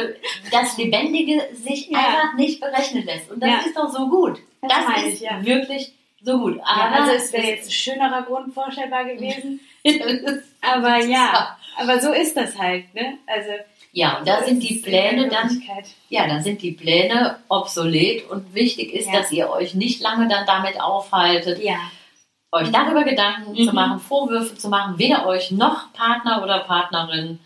das 0.50 0.76
Lebendige 0.78 1.42
sich 1.54 1.88
Ja. 1.90 1.98
einfach 1.98 2.34
nicht 2.36 2.60
berechnen 2.60 3.04
lässt. 3.04 3.30
Und 3.30 3.40
das 3.42 3.50
Ja. 3.50 3.58
ist 3.66 3.76
doch 3.76 3.88
so 3.88 4.08
gut. 4.08 4.40
Das 4.62 4.72
Das, 4.86 5.04
ist 5.04 5.14
ich, 5.14 5.20
ja. 5.20 5.44
wirklich 5.44 5.94
so 6.22 6.38
gut. 6.38 6.56
Ja, 6.58 6.64
Aber 6.64 6.96
also 7.02 7.12
es 7.12 7.32
wäre 7.32 7.46
jetzt 7.46 7.68
ein 7.68 7.72
schönerer 7.72 8.22
Grund 8.22 8.52
vorstellbar 8.54 9.04
gewesen. 9.04 9.60
Aber 10.62 10.98
ja, 10.98 11.56
aber 11.78 11.98
so 12.00 12.12
ist 12.12 12.36
das 12.36 12.58
halt, 12.58 12.92
ne? 12.94 13.14
Also 13.26 13.48
ja, 13.92 14.18
und 14.18 14.28
da 14.28 14.40
so 14.40 14.46
sind 14.46 14.62
ist 14.62 14.68
die 14.68 14.74
Pläne 14.76 15.28
dann, 15.28 15.62
ja, 16.10 16.26
dann 16.28 16.42
sind 16.42 16.60
die 16.62 16.72
Pläne 16.72 17.38
obsolet 17.48 18.28
und 18.30 18.54
wichtig 18.54 18.92
ist, 18.92 19.06
Ja. 19.06 19.20
dass 19.20 19.32
ihr 19.32 19.48
euch 19.50 19.74
nicht 19.74 20.02
lange 20.02 20.28
dann 20.28 20.44
damit 20.46 20.78
aufhaltet, 20.80 21.62
Ja, 21.62 21.78
euch 22.52 22.70
darüber 22.70 23.04
Gedanken 23.04 23.52
Mhm. 23.52 23.68
zu 23.68 23.74
machen, 23.74 23.98
Vorwürfe 24.00 24.54
zu 24.56 24.68
machen, 24.68 24.98
weder 24.98 25.26
euch 25.26 25.50
noch 25.50 25.92
Partner 25.94 26.42
oder 26.42 26.58
Partnerin, 26.60 27.38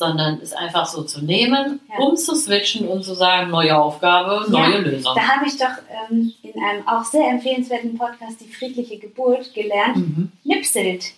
sondern 0.00 0.40
es 0.42 0.52
einfach 0.52 0.86
so 0.86 1.04
zu 1.04 1.22
nehmen, 1.24 1.78
Ja. 1.88 2.04
um 2.04 2.16
zu 2.16 2.34
switchen 2.34 2.88
und 2.88 3.04
zu 3.04 3.14
sagen, 3.14 3.50
neue 3.50 3.78
Aufgabe, 3.78 4.50
neue 4.50 4.72
Ja, 4.72 4.78
Lösung. 4.78 5.12
da 5.14 5.22
habe 5.36 5.46
ich 5.46 5.56
doch 5.58 5.76
ähm, 6.10 6.32
in 6.42 6.60
einem 6.62 6.88
auch 6.88 7.04
sehr 7.04 7.28
empfehlenswerten 7.30 7.96
Podcast 7.96 8.40
die 8.40 8.48
friedliche 8.52 8.98
Geburt 8.98 9.54
gelernt. 9.54 9.96
Mhm. 9.98 10.32
Nipselt. 10.42 11.12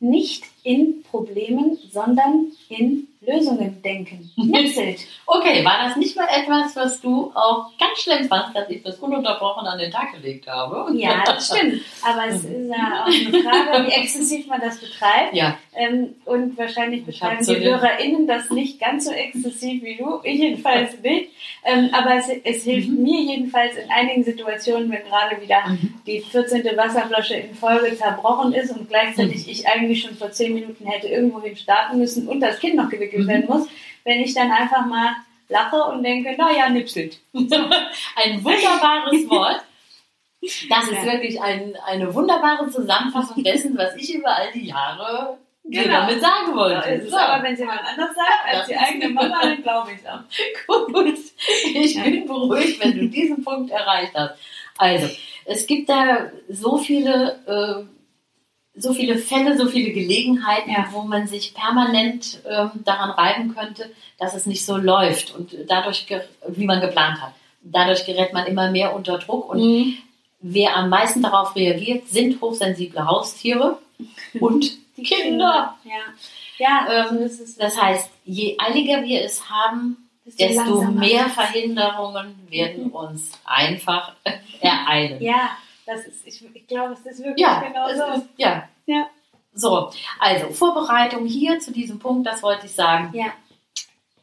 Nicht 0.00 0.44
in 0.62 1.02
Problemen, 1.10 1.78
sondern 1.90 2.48
in 2.68 3.08
Lösungen 3.26 3.82
denken. 3.82 4.30
Nipselt. 4.36 5.00
Okay, 5.26 5.64
war 5.64 5.86
das 5.88 5.96
nicht 5.96 6.16
mal 6.16 6.28
etwas, 6.30 6.76
was 6.76 7.00
du 7.00 7.32
auch 7.34 7.70
ganz 7.78 7.98
schlimm 7.98 8.28
fandst, 8.28 8.54
dass 8.56 8.70
ich 8.70 8.82
das 8.82 8.98
ununterbrochen 8.98 9.66
an 9.66 9.78
den 9.78 9.90
Tag 9.90 10.12
gelegt 10.12 10.46
habe? 10.46 10.86
Ja, 10.96 11.22
das 11.26 11.48
stimmt. 11.48 11.82
Aber 12.02 12.26
es 12.28 12.44
ist 12.44 12.68
ja 12.68 13.02
auch 13.04 13.06
eine 13.06 13.42
Frage, 13.42 13.86
wie 13.88 13.92
exzessiv 13.92 14.46
man 14.46 14.60
das 14.60 14.78
betreibt. 14.78 15.34
Ja, 15.34 15.58
Ähm, 15.74 16.14
und 16.24 16.56
wahrscheinlich 16.56 17.04
betreiben 17.04 17.44
die 17.44 17.56
HörerInnen 17.58 18.26
das 18.26 18.48
nicht 18.50 18.80
ganz 18.80 19.04
so 19.06 19.10
exzessiv 19.10 19.82
wie 19.82 19.96
du. 19.96 20.20
Ich 20.22 20.38
jedenfalls 20.38 20.98
nicht. 21.02 21.30
Ähm, 21.64 21.90
aber 21.92 22.14
es, 22.16 22.28
es 22.44 22.62
hilft 22.64 22.88
Mhm. 22.88 23.02
mir 23.02 23.20
jedenfalls 23.20 23.76
in 23.76 23.90
einigen 23.90 24.22
Situationen, 24.24 24.90
wenn 24.90 25.02
gerade 25.04 25.40
wieder 25.42 25.66
Mhm. 25.68 25.94
die 26.06 26.20
14. 26.20 26.64
Wasserflasche 26.76 27.34
in 27.34 27.54
Folge 27.54 27.96
zerbrochen 27.96 28.52
ist 28.52 28.70
und 28.70 28.82
Mhm. 28.82 28.88
gleichzeitig 28.88 29.48
ich 29.50 29.66
eigentlich 29.68 30.00
schon 30.02 30.14
vor 30.14 30.30
10 30.30 30.54
Minuten 30.54 30.86
hätte 30.86 31.08
irgendwohin 31.08 31.56
starten 31.56 31.98
müssen 31.98 32.28
und 32.28 32.40
das 32.40 32.58
Kind 32.60 32.76
noch 32.76 32.88
gewickelt 32.88 33.15
Mhm. 33.24 33.28
werden 33.28 33.46
muss, 33.46 33.68
wenn 34.04 34.20
ich 34.20 34.34
dann 34.34 34.50
einfach 34.50 34.86
mal 34.86 35.16
lache 35.48 35.76
und 35.76 36.02
denke, 36.02 36.34
naja, 36.36 36.68
nipselt. 36.68 37.18
ein 37.34 38.44
wunderbares 38.44 39.28
Wort. 39.30 39.62
Das 40.68 40.88
ist 40.88 41.04
wirklich 41.04 41.40
ein, 41.40 41.74
eine 41.86 42.14
wunderbare 42.14 42.68
Zusammenfassung 42.70 43.42
dessen, 43.42 43.76
was 43.76 43.96
ich 43.96 44.14
über 44.14 44.34
all 44.36 44.52
die 44.52 44.66
Jahre 44.66 45.38
Genau. 45.68 45.88
damit 46.02 46.20
sagen 46.20 46.54
wollte. 46.54 47.08
So. 47.08 47.16
aber, 47.16 47.42
wenn 47.42 47.54
es 47.54 47.58
jemand 47.58 47.80
anders 47.80 48.14
sagt 48.14 48.44
als 48.46 48.58
Das 48.58 48.66
die 48.68 48.76
eigene 48.76 49.08
Mama, 49.14 49.40
dann 49.42 49.60
glaube 49.64 49.90
ich 49.92 49.98
es 49.98 50.06
auch. 50.06 50.86
Gut, 50.92 51.18
ich 51.74 51.94
Ja. 51.96 52.04
bin 52.04 52.24
beruhigt, 52.24 52.78
wenn 52.84 52.96
du 52.96 53.08
diesen 53.08 53.42
Punkt 53.42 53.72
erreicht 53.72 54.12
hast. 54.14 54.34
Also, 54.78 55.08
es 55.44 55.66
gibt 55.66 55.88
da 55.88 56.30
so 56.48 56.76
viele, 56.78 57.40
äh, 57.48 57.95
so 58.78 58.92
viele 58.92 59.16
Fälle, 59.18 59.56
so 59.56 59.66
viele 59.68 59.90
Gelegenheiten, 59.92 60.70
Ja. 60.70 60.88
wo 60.92 61.02
man 61.02 61.26
sich 61.26 61.54
permanent 61.54 62.40
ähm, 62.48 62.70
daran 62.84 63.10
reiben 63.10 63.54
könnte, 63.54 63.90
dass 64.18 64.34
es 64.34 64.46
nicht 64.46 64.64
so 64.64 64.76
läuft 64.76 65.34
und 65.34 65.54
dadurch, 65.68 66.06
wie 66.48 66.64
man 66.66 66.80
geplant 66.80 67.20
hat. 67.22 67.32
Dadurch 67.62 68.04
gerät 68.06 68.32
man 68.32 68.46
immer 68.46 68.70
mehr 68.70 68.94
unter 68.94 69.18
Druck 69.18 69.48
und 69.50 69.58
Mhm. 69.60 69.96
wer 70.40 70.76
am 70.76 70.88
meisten 70.90 71.22
darauf 71.22 71.56
reagiert, 71.56 72.08
sind 72.08 72.40
hochsensible 72.40 73.06
Haustiere 73.06 73.78
und 74.40 74.72
Die 74.96 75.02
Kinder. 75.02 75.76
Ja. 75.84 75.92
Ja, 76.58 77.08
Ähm, 77.10 77.18
es. 77.18 77.56
Das 77.56 77.80
heißt, 77.80 78.10
je 78.24 78.56
eiliger 78.58 79.02
wir 79.04 79.22
es 79.22 79.50
haben, 79.50 80.08
Desto 80.38 80.82
mehr. 80.82 81.28
Verhinderungen 81.28 82.34
werden 82.48 82.90
uns 82.90 83.30
einfach 83.44 84.12
ereilen. 84.60 85.22
Ja, 85.22 85.50
das 85.86 86.04
ist, 86.06 86.26
ich, 86.26 86.44
ich 86.54 86.66
glaube, 86.66 86.92
es 86.94 87.00
ist 87.06 87.18
wirklich 87.18 87.38
Ja, 87.46 87.60
genau 87.66 87.88
so. 87.88 88.18
ist, 88.20 88.28
ja. 88.36 88.68
Ja. 88.86 89.06
So, 89.52 89.90
also 90.20 90.50
Vorbereitung 90.50 91.24
hier 91.26 91.58
zu 91.60 91.72
diesem 91.72 91.98
Punkt, 91.98 92.26
das 92.26 92.42
wollte 92.42 92.66
ich 92.66 92.72
sagen. 92.72 93.10
Ja. 93.14 93.32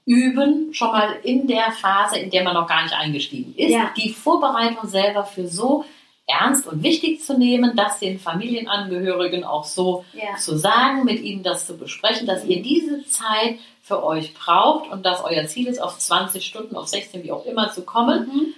Üben 0.05 0.73
schon 0.73 0.89
mal 0.91 1.15
in 1.23 1.47
der 1.47 1.71
Phase, 1.71 2.19
in 2.19 2.29
der 2.29 2.43
man 2.43 2.53
noch 2.55 2.67
gar 2.67 2.83
nicht 2.83 2.93
eingestiegen 2.93 3.55
ist, 3.55 3.71
Ja. 3.71 3.91
die 3.95 4.09
Vorbereitung 4.11 4.87
selber 4.87 5.23
für 5.23 5.47
so 5.47 5.85
ernst 6.27 6.67
und 6.67 6.83
wichtig 6.83 7.21
zu 7.21 7.37
nehmen, 7.37 7.75
das 7.75 7.99
den 7.99 8.19
Familienangehörigen 8.19 9.43
auch 9.45 9.63
so 9.63 10.03
Ja. 10.13 10.35
zu 10.37 10.57
sagen, 10.57 11.05
mit 11.05 11.21
ihnen 11.21 11.43
das 11.43 11.67
zu 11.67 11.77
besprechen, 11.77 12.27
dass 12.27 12.43
ihr 12.45 12.61
diese 12.61 13.05
Zeit 13.05 13.59
für 13.81 14.03
euch 14.03 14.33
braucht 14.33 14.89
und 14.91 15.05
dass 15.05 15.23
euer 15.23 15.45
Ziel 15.47 15.67
ist, 15.67 15.79
auf 15.81 15.97
20 15.97 16.45
Stunden, 16.45 16.75
auf 16.75 16.87
16, 16.87 17.23
wie 17.23 17.31
auch 17.31 17.45
immer 17.45 17.71
zu 17.71 17.83
kommen. 17.83 18.27
Mhm. 18.27 18.53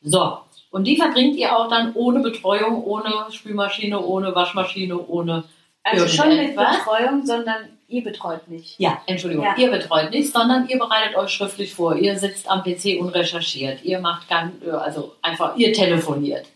So, 0.00 0.38
und 0.70 0.84
die 0.84 0.96
verbringt 0.96 1.36
ihr 1.36 1.56
auch 1.56 1.68
dann 1.68 1.92
ohne 1.94 2.20
Betreuung, 2.20 2.82
ohne 2.84 3.10
Spülmaschine, 3.30 4.00
ohne 4.00 4.34
Waschmaschine, 4.34 4.98
ohne 5.06 5.44
Also 5.82 6.06
schon 6.08 6.28
mit. 6.36 6.54
Betreuung, 6.56 7.24
sondern 7.24 7.68
ihr 7.88 8.04
betreut 8.04 8.46
mich. 8.48 8.74
Ja, 8.78 9.00
Entschuldigung, 9.06 9.44
Ja. 9.44 9.56
ihr 9.56 9.70
betreut 9.70 10.10
nicht, 10.10 10.30
sondern 10.32 10.68
ihr 10.68 10.78
bereitet 10.78 11.16
euch 11.16 11.30
schriftlich 11.30 11.74
vor. 11.74 11.96
Ihr 11.96 12.18
sitzt 12.18 12.50
am 12.50 12.62
PC 12.62 13.00
und 13.00 13.08
recherchiert. 13.10 13.82
Ihr 13.84 13.98
macht 14.00 14.28
ganz, 14.28 14.52
also 14.70 15.14
einfach, 15.22 15.56
ihr 15.56 15.72
telefoniert. 15.72 16.46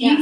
Die 0.00 0.06
Ja. 0.06 0.16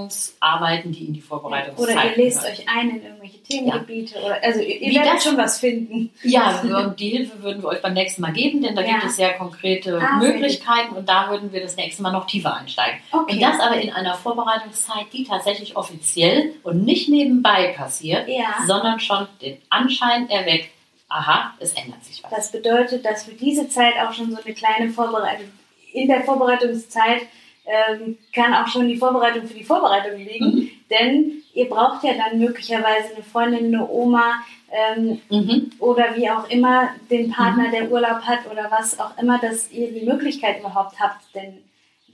Vorbereitungsarbeiten, 0.00 0.90
die 0.92 1.04
in 1.06 1.12
die 1.12 1.20
Vorbereitungszeit 1.20 1.96
Oder 1.96 2.04
ihr 2.10 2.16
lest 2.24 2.40
gehören. 2.40 2.58
euch 2.58 2.68
ein 2.68 2.90
in 2.90 3.02
irgendwelche 3.04 3.42
Themengebiete. 3.42 4.18
Oder, 4.20 4.42
also 4.42 4.60
ihr, 4.60 4.80
ihr 4.82 4.94
werdet 4.96 5.14
das- 5.14 5.24
schon 5.24 5.36
was 5.36 5.60
finden. 5.60 6.10
Ja, 6.22 6.92
die 6.98 7.08
Hilfe 7.10 7.42
würden 7.42 7.62
wir 7.62 7.68
euch 7.68 7.80
beim 7.82 7.94
nächsten 7.94 8.20
Mal 8.22 8.32
geben, 8.32 8.62
denn 8.62 8.74
da 8.74 8.82
Ja. 8.82 8.88
gibt 8.94 9.04
es 9.04 9.16
sehr 9.16 9.34
konkrete 9.34 10.00
Ah, 10.00 10.16
Möglichkeiten 10.18 10.96
und 10.96 11.08
da 11.08 11.30
würden 11.30 11.52
wir 11.52 11.60
das 11.62 11.76
nächste 11.76 12.02
Mal 12.02 12.10
noch 12.12 12.26
tiefer 12.26 12.56
einsteigen. 12.56 12.98
Okay. 13.12 13.34
Und 13.34 13.40
das 13.42 13.60
aber 13.60 13.76
in 13.80 13.92
einer 13.92 14.14
Vorbereitungszeit, 14.14 15.06
die 15.12 15.24
tatsächlich 15.24 15.76
offiziell 15.76 16.54
und 16.64 16.84
nicht 16.84 17.08
nebenbei 17.08 17.74
passiert, 17.76 18.28
Ja. 18.28 18.56
sondern 18.66 18.98
schon 18.98 19.28
den 19.40 19.58
Anschein 19.70 20.28
erweckt, 20.28 20.70
aha, 21.08 21.54
es 21.60 21.72
ändert 21.74 22.04
sich 22.04 22.22
was. 22.24 22.30
Das 22.32 22.50
bedeutet, 22.50 23.04
dass 23.04 23.24
für 23.24 23.32
diese 23.34 23.68
Zeit 23.68 23.94
auch 24.04 24.12
schon 24.12 24.32
so 24.32 24.38
eine 24.44 24.52
kleine 24.54 24.90
Vorbereitung, 24.90 25.46
in 25.92 26.08
der 26.08 26.22
Vorbereitungszeit 26.24 27.22
ähm, 27.66 28.16
kann 28.34 28.54
auch 28.54 28.68
schon 28.68 28.88
die 28.88 28.96
Vorbereitung 28.96 29.46
für 29.46 29.54
die 29.54 29.64
Vorbereitung 29.64 30.18
liegen. 30.18 30.46
Mhm. 30.54 30.70
Denn 30.90 31.32
ihr 31.54 31.68
braucht 31.68 32.04
ja 32.04 32.12
dann 32.14 32.38
möglicherweise 32.38 33.14
eine 33.14 33.24
Freundin, 33.24 33.74
eine 33.74 33.88
Oma 33.88 34.34
ähm, 34.70 35.20
Mhm. 35.30 35.70
oder 35.78 36.16
wie 36.16 36.28
auch 36.30 36.48
immer 36.50 36.90
den 37.10 37.30
Partner, 37.30 37.70
der 37.70 37.90
Urlaub 37.90 38.20
hat 38.22 38.50
oder 38.50 38.70
was 38.70 38.98
auch 39.00 39.16
immer, 39.18 39.38
dass 39.38 39.70
ihr 39.72 39.90
die 39.92 40.04
Möglichkeit 40.04 40.60
überhaupt 40.60 40.98
habt. 41.00 41.22
Denn 41.34 41.58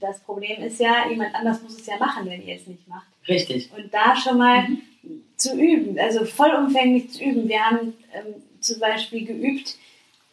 das 0.01 0.21
Problem 0.21 0.63
ist 0.63 0.81
ja, 0.81 1.09
jemand 1.09 1.35
anders 1.35 1.63
muss 1.63 1.79
es 1.79 1.87
ja 1.87 1.97
machen, 1.99 2.29
wenn 2.29 2.47
ihr 2.47 2.57
es 2.57 2.67
nicht 2.67 2.87
macht. 2.89 3.07
Richtig. 3.29 3.71
Und 3.77 3.93
da 3.93 4.17
schon 4.17 4.39
mal 4.39 4.63
Mhm. 4.69 5.23
zu 5.37 5.55
üben, 5.57 5.99
also 5.99 6.25
vollumfänglich 6.25 7.11
zu 7.11 7.25
üben. 7.25 7.49
Wir 7.49 7.61
haben 7.65 7.95
ähm, 8.15 8.35
zum 8.61 8.79
Beispiel 8.81 9.25
geübt, 9.27 9.77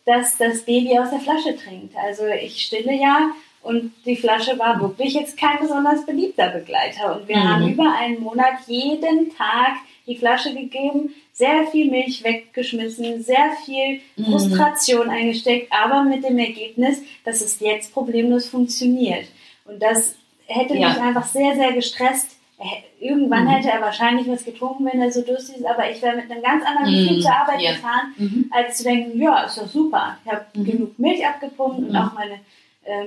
dass 0.05 0.37
das 0.37 0.63
Baby 0.63 0.97
aus 0.99 1.09
der 1.09 1.19
Flasche 1.19 1.55
trinkt. 1.55 1.95
Also 1.95 2.25
ich 2.27 2.61
stille 2.63 2.93
ja 2.93 3.31
und 3.61 3.91
die 4.05 4.15
Flasche 4.15 4.57
war 4.57 4.79
wirklich 4.79 5.13
jetzt 5.13 5.37
kein 5.37 5.59
besonders 5.59 6.05
beliebter 6.05 6.49
Begleiter. 6.49 7.15
Und 7.19 7.27
wir 7.27 7.37
Mhm. 7.37 7.49
haben 7.49 7.67
über 7.73 7.93
einen 7.97 8.21
Monat 8.21 8.53
jeden 8.67 9.35
Tag 9.35 9.73
die 10.07 10.15
Flasche 10.17 10.53
gegeben, 10.53 11.13
sehr 11.33 11.67
viel 11.67 11.89
Milch 11.91 12.23
weggeschmissen, 12.23 13.21
sehr 13.23 13.51
viel 13.65 14.01
Mhm. 14.17 14.25
Frustration 14.25 15.09
eingesteckt, 15.09 15.71
aber 15.71 16.03
mit 16.03 16.23
dem 16.23 16.37
Ergebnis, 16.37 17.01
dass 17.23 17.41
es 17.41 17.59
jetzt 17.59 17.93
problemlos 17.93 18.47
funktioniert. 18.49 19.25
Und 19.65 19.81
das 19.81 20.15
hätte 20.47 20.75
Ja. 20.75 20.89
mich 20.89 20.99
einfach 20.99 21.25
sehr, 21.25 21.55
sehr 21.55 21.73
gestresst. 21.73 22.37
Hä- 22.57 22.83
Irgendwann 23.01 23.45
Mhm. 23.45 23.49
hätte 23.51 23.69
er 23.69 23.79
wahrscheinlich 23.79 24.27
was 24.27 24.43
getrunken, 24.43 24.83
wenn 24.85 25.01
er 25.01 25.09
so 25.09 25.21
durstig 25.21 25.55
ist, 25.57 25.65
aber 25.65 25.89
ich 25.89 26.01
wäre 26.01 26.17
mit 26.17 26.29
einem 26.29 26.41
ganz 26.43 26.65
anderen 26.65 26.91
Gefühl 26.93 27.17
Mhm. 27.17 27.21
zur 27.21 27.31
Arbeit 27.33 27.61
Ja. 27.61 27.71
gefahren, 27.71 28.13
Mhm. 28.17 28.51
als 28.51 28.77
zu 28.79 28.83
denken, 28.83 29.21
ja, 29.21 29.43
ist 29.43 29.57
doch 29.57 29.67
super. 29.67 30.17
Ich 30.25 30.29
habe 30.31 30.45
Mhm. 30.53 30.65
genug 30.65 30.99
Milch 30.99 31.25
abgepumpt 31.25 31.77
und 31.79 31.89
Mhm. 31.91 31.95
auch 31.95 32.11
meine 32.13 32.33
äh, 32.33 32.37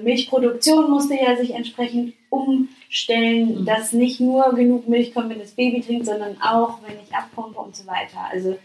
Milchproduktion 0.03 0.91
musste 0.91 1.15
ja 1.15 1.37
sich 1.37 1.55
entsprechend 1.55 2.15
umstellen, 2.31 3.61
Mhm. 3.61 3.65
dass 3.67 3.93
nicht 3.93 4.21
nur 4.21 4.53
genug 4.55 4.89
Milch 4.89 5.13
kommt, 5.15 5.31
wenn 5.31 5.39
das 5.41 5.53
Baby 5.53 5.81
trinkt, 5.83 6.07
sondern 6.07 6.41
auch, 6.43 6.79
wenn 6.87 6.97
ich 7.07 7.15
abpumpe 7.15 7.59
und 7.59 7.75
so 7.77 7.87
weiter. 7.87 8.19
Also 8.31 8.59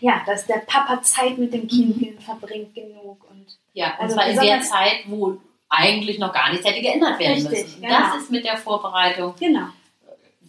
ja, 0.00 0.22
dass 0.26 0.46
der 0.46 0.62
Papa 0.66 1.02
Zeit 1.02 1.36
mit 1.38 1.52
dem 1.52 1.66
Kind 1.68 2.00
Mhm. 2.00 2.18
verbringt 2.18 2.74
genug 2.74 3.24
und 3.30 3.46
Ja, 3.72 3.94
und 3.98 4.04
Also 4.04 4.14
zwar 4.16 4.26
in 4.28 4.36
der 4.40 4.60
Zeit, 4.62 4.96
wo 5.06 5.36
eigentlich 5.68 6.18
noch 6.18 6.32
gar 6.32 6.50
nichts 6.50 6.66
hätte 6.66 6.80
geändert 6.80 7.18
werden 7.20 7.46
Richtig, 7.46 7.64
müssen. 7.66 7.82
genau. 7.82 7.94
Das 7.98 8.22
ist 8.22 8.30
mit 8.30 8.44
der 8.44 8.56
Vorbereitung 8.56 9.34
genau. 9.38 9.66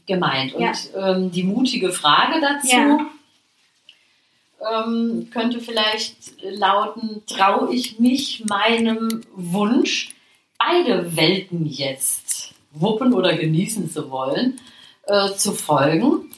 gemeint. 0.08 0.54
Und 0.56 0.62
Ja. 0.64 1.12
ähm, 1.12 1.32
die 1.32 1.44
mutige 1.44 1.92
Frage 1.92 2.40
dazu 2.42 2.68
Ja. 2.76 2.98
Ähm, 4.70 5.30
könnte 5.32 5.60
vielleicht 5.60 6.42
lauten, 6.42 7.24
traue 7.26 7.74
ich 7.74 8.00
mich 8.00 8.44
meinem 8.46 9.22
Wunsch, 9.34 10.16
beide 10.58 11.16
Welten 11.16 11.66
jetzt 11.66 12.54
wuppen 12.72 13.14
oder 13.14 13.36
genießen 13.36 13.90
zu 13.90 14.10
wollen, 14.12 14.60
äh, 15.08 15.32
zu 15.32 15.54
folgen 15.54 16.32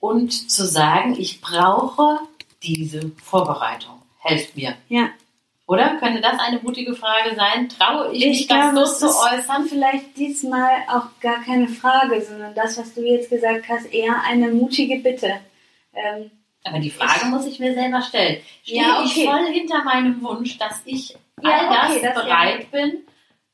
und 0.00 0.50
zu 0.50 0.66
sagen, 0.66 1.16
ich 1.18 1.40
brauche 1.40 2.18
diese 2.62 3.12
Vorbereitung. 3.22 4.02
Helft 4.20 4.56
mir. 4.56 4.74
Ja. 4.88 5.10
Oder? 5.66 5.96
Könnte 5.98 6.22
das 6.22 6.40
eine 6.40 6.60
mutige 6.60 6.94
Frage 6.94 7.36
sein? 7.36 7.68
Traue 7.68 8.12
ich, 8.12 8.24
Ich 8.24 8.28
mich 8.28 8.48
glaube, 8.48 8.74
das 8.74 9.00
so 9.00 9.08
zu 9.08 9.14
äußern? 9.14 9.66
Vielleicht 9.66 10.16
diesmal 10.16 10.70
auch 10.88 11.20
gar 11.20 11.42
keine 11.44 11.68
Frage, 11.68 12.20
sondern 12.22 12.54
das, 12.54 12.78
was 12.78 12.94
du 12.94 13.02
jetzt 13.02 13.28
gesagt 13.28 13.68
hast, 13.68 13.92
eher 13.92 14.22
eine 14.26 14.48
mutige 14.48 14.98
Bitte. 14.98 15.40
Ähm, 15.94 16.30
Aber 16.64 16.78
die 16.80 16.90
Frage 16.90 17.26
muss 17.26 17.46
ich 17.46 17.58
mir 17.58 17.72
selber 17.74 18.02
stellen. 18.02 18.42
Stehe 18.62 18.82
Ja, 18.82 19.00
okay. 19.00 19.12
ich 19.20 19.24
voll 19.24 19.46
hinter 19.46 19.84
meinem 19.84 20.20
Wunsch, 20.22 20.58
dass 20.58 20.82
ich 20.84 21.10
Ja, 21.42 21.50
all 21.50 21.68
das, 21.68 21.96
okay, 21.96 22.00
das- 22.14 22.24
bereit 22.24 22.70
bin, 22.70 22.98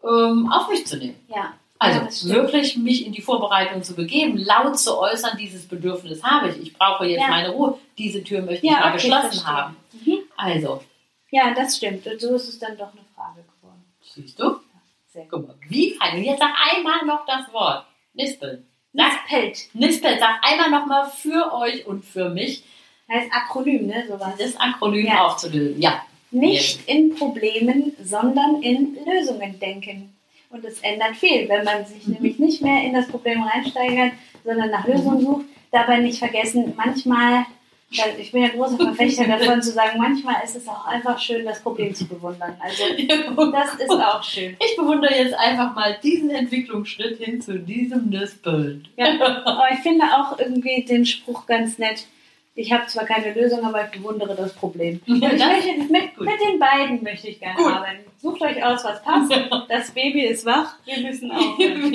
ähm, 0.03 0.51
auf 0.53 0.69
mich 0.69 0.87
zu 0.87 0.97
nehmen? 0.97 1.17
ja. 1.29 1.53
Also 1.77 2.29
ja, 2.29 2.35
wirklich 2.37 2.77
mich 2.79 3.05
in 3.05 3.13
die 3.13 3.21
Vorbereitung 3.21 3.83
zu 3.83 3.95
begeben, 3.95 4.39
laut 4.39 4.79
zu 4.79 4.97
äußern, 4.97 5.37
dieses 5.37 5.67
Bedürfnis 5.69 6.23
habe 6.23 6.49
ich. 6.49 6.63
Ich 6.63 6.73
brauche 6.79 7.05
jetzt 7.05 7.21
Ja. 7.21 7.29
meine 7.29 7.51
Ruhe. 7.51 7.79
Diese 7.99 8.23
Tür 8.25 8.41
möchte 8.43 8.65
Ja, 8.65 8.75
ich 8.75 8.79
mal 8.81 8.85
okay, 8.95 9.09
geschlossen 9.09 9.47
haben. 9.47 9.77
Mhm. 9.93 10.19
Also, 10.37 10.83
Ja, 11.31 11.53
das 11.53 11.77
stimmt. 11.77 12.07
Und 12.07 12.19
so 12.21 12.35
ist 12.37 12.49
es 12.49 12.59
dann 12.61 12.79
doch 12.79 12.93
eine 12.93 13.05
Frage 13.15 13.45
geworden. 13.61 13.85
siehst 14.01 14.39
du? 14.41 14.61
Sehr 15.09 15.23
gut. 15.25 15.31
Guck 15.33 15.49
mal, 15.49 15.57
wie. 15.69 15.93
Und 16.15 16.23
jetzt 16.23 16.39
sag 16.39 16.53
einmal 16.75 17.05
noch 17.05 17.27
das 17.27 17.53
Wort. 17.53 17.85
Nispeln. 18.15 18.67
Das 18.95 19.13
Sag, 19.13 19.27
Pelt 19.27 19.59
Nispeln, 19.75 20.19
sag 20.21 20.37
einmal 20.43 20.71
noch 20.71 20.87
mal 20.87 21.05
für 21.11 21.53
euch 21.53 21.85
und 21.87 22.05
für 22.05 22.29
mich, 22.31 22.63
heißt 23.11 23.29
Akronym, 23.33 23.87
ne? 23.87 24.05
Sowas. 24.09 24.35
dieses 24.39 24.59
Akronym 24.59 25.07
Ja. 25.07 25.27
aufzulösen. 25.27 25.81
Ja. 25.81 26.03
Nicht 26.31 26.89
in 26.89 27.15
Problemen, 27.15 27.93
sondern 28.03 28.61
in 28.63 28.97
Lösungen 29.07 29.59
denken. 29.61 30.11
Und 30.51 30.65
es 30.65 30.81
ändert 30.81 31.17
viel, 31.17 31.49
wenn 31.49 31.65
man 31.65 31.85
sich 31.85 32.07
Mhm. 32.07 32.15
nämlich 32.15 32.39
nicht 32.39 32.63
mehr 32.63 32.83
in 32.83 32.93
das 32.95 33.07
Problem 33.09 33.43
reinsteigert, 33.43 34.13
sondern 34.45 34.71
nach 34.71 34.87
Lösungen 34.87 35.21
sucht. 35.21 35.45
Dabei 35.71 35.99
nicht 35.99 36.19
vergessen, 36.19 36.73
manchmal, 36.77 37.47
ich 38.19 38.31
bin 38.33 38.43
ja 38.43 38.49
großer 38.49 38.77
Verfechter 38.77 39.25
davon 39.27 39.61
zu 39.63 39.71
sagen, 39.73 39.99
manchmal 39.99 40.37
ist 40.45 40.55
es 40.57 40.67
auch 40.69 40.87
einfach 40.87 41.19
schön, 41.19 41.45
das 41.45 41.61
Problem 41.63 41.93
zu 41.95 42.07
bewundern. 42.07 42.57
Also 42.61 42.85
das 43.53 43.75
ist 43.75 43.91
auch 43.91 44.23
schön. 44.23 44.57
Ich 44.65 44.77
bewundere 44.77 45.15
jetzt 45.17 45.35
einfach 45.35 45.75
mal 45.75 45.99
diesen 46.03 46.31
Entwicklungsschritt 46.31 47.19
hin 47.19 47.41
zu 47.41 47.59
diesem 47.59 48.09
Nispeln. 48.11 48.87
Ja. 48.97 49.21
Aber 49.45 49.67
ich 49.73 49.81
finde 49.81 50.05
auch 50.05 50.39
irgendwie 50.39 50.85
den 50.85 51.05
Spruch 51.07 51.47
ganz 51.47 51.79
nett. 51.79 52.07
Ich 52.57 52.73
habe 52.73 52.87
zwar 52.87 53.05
keine 53.05 53.33
Lösung, 53.35 53.65
aber 53.65 53.85
ich 53.85 53.91
bewundere 53.91 54.35
das 54.37 54.53
Problem. 54.55 55.01
Ich 55.07 55.21
Das 55.21 55.33
möchte, 55.33 55.77
mit, 55.93 56.21
mit 56.21 56.41
den 56.41 56.59
beiden 56.61 57.03
möchte 57.03 57.29
ich 57.29 57.41
gerne 57.41 57.57
Gut. 57.57 57.73
arbeiten. 57.73 58.05
Sucht 58.19 58.41
euch 58.43 58.63
aus, 58.65 58.85
was 58.85 59.03
passt. 59.03 59.33
Das 59.69 59.91
Baby 59.91 60.25
ist 60.27 60.45
wach. 60.47 60.77
Wir 60.85 60.99
müssen 61.01 61.31
aufhören. 61.33 61.93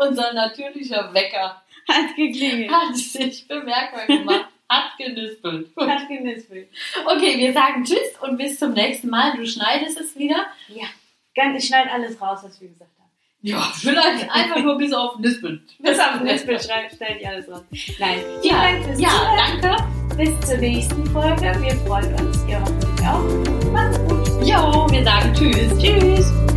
Unser 0.00 0.32
natürlicher 0.32 1.12
Wecker 1.12 1.62
Hat 1.88 2.16
geklingelt. 2.16 2.70
hat 2.72 2.96
sich 2.96 3.46
bemerkbar 3.46 4.06
gemacht, 4.06 4.46
hat 4.68 4.96
genispelt. 4.98 5.74
Gut. 5.74 5.88
Hat 5.88 6.08
genispelt. 6.08 6.68
Okay, 7.06 7.36
wir 7.38 7.52
sagen 7.52 7.84
Tschüss 7.84 8.16
und 8.22 8.38
bis 8.38 8.58
zum 8.58 8.72
nächsten 8.72 9.10
Mal. 9.10 9.36
Du 9.36 9.46
schneidest 9.46 10.00
es 10.00 10.16
wieder. 10.16 10.46
Ja. 10.68 10.86
Ganz, 11.34 11.62
ich 11.62 11.68
schneide 11.68 11.90
alles 11.90 12.20
raus, 12.20 12.40
was 12.42 12.58
wir 12.60 12.68
gesagt 12.68 12.90
haben. 12.98 13.10
Ja, 13.42 13.60
vielleicht 13.76 14.28
einfach 14.30 14.62
nur 14.62 14.76
bis 14.78 14.92
auf 14.92 15.18
Nispeln. 15.18 15.62
Bis 15.78 15.98
auf 16.00 16.20
Nispel 16.22 16.58
schneide 16.58 16.88
ich 17.20 17.28
alles 17.28 17.48
raus. 17.48 17.62
Nein. 18.00 18.20
Ja, 18.42 18.68
ja, 18.98 19.36
danke. 19.60 19.97
Bis 20.18 20.30
zur 20.40 20.56
nächsten 20.58 21.06
Folge. 21.06 21.56
Wir 21.60 21.76
freuen 21.86 22.12
uns. 22.16 22.44
Ihr 22.48 22.60
hoffentlich 22.60 23.06
auch. 23.06 23.70
Macht's 23.70 23.98
gut. 24.00 24.44
Jo, 24.44 24.84
wir 24.90 25.04
sagen 25.04 25.32
Tschüss. 25.32 25.78
Tschüss. 25.78 26.47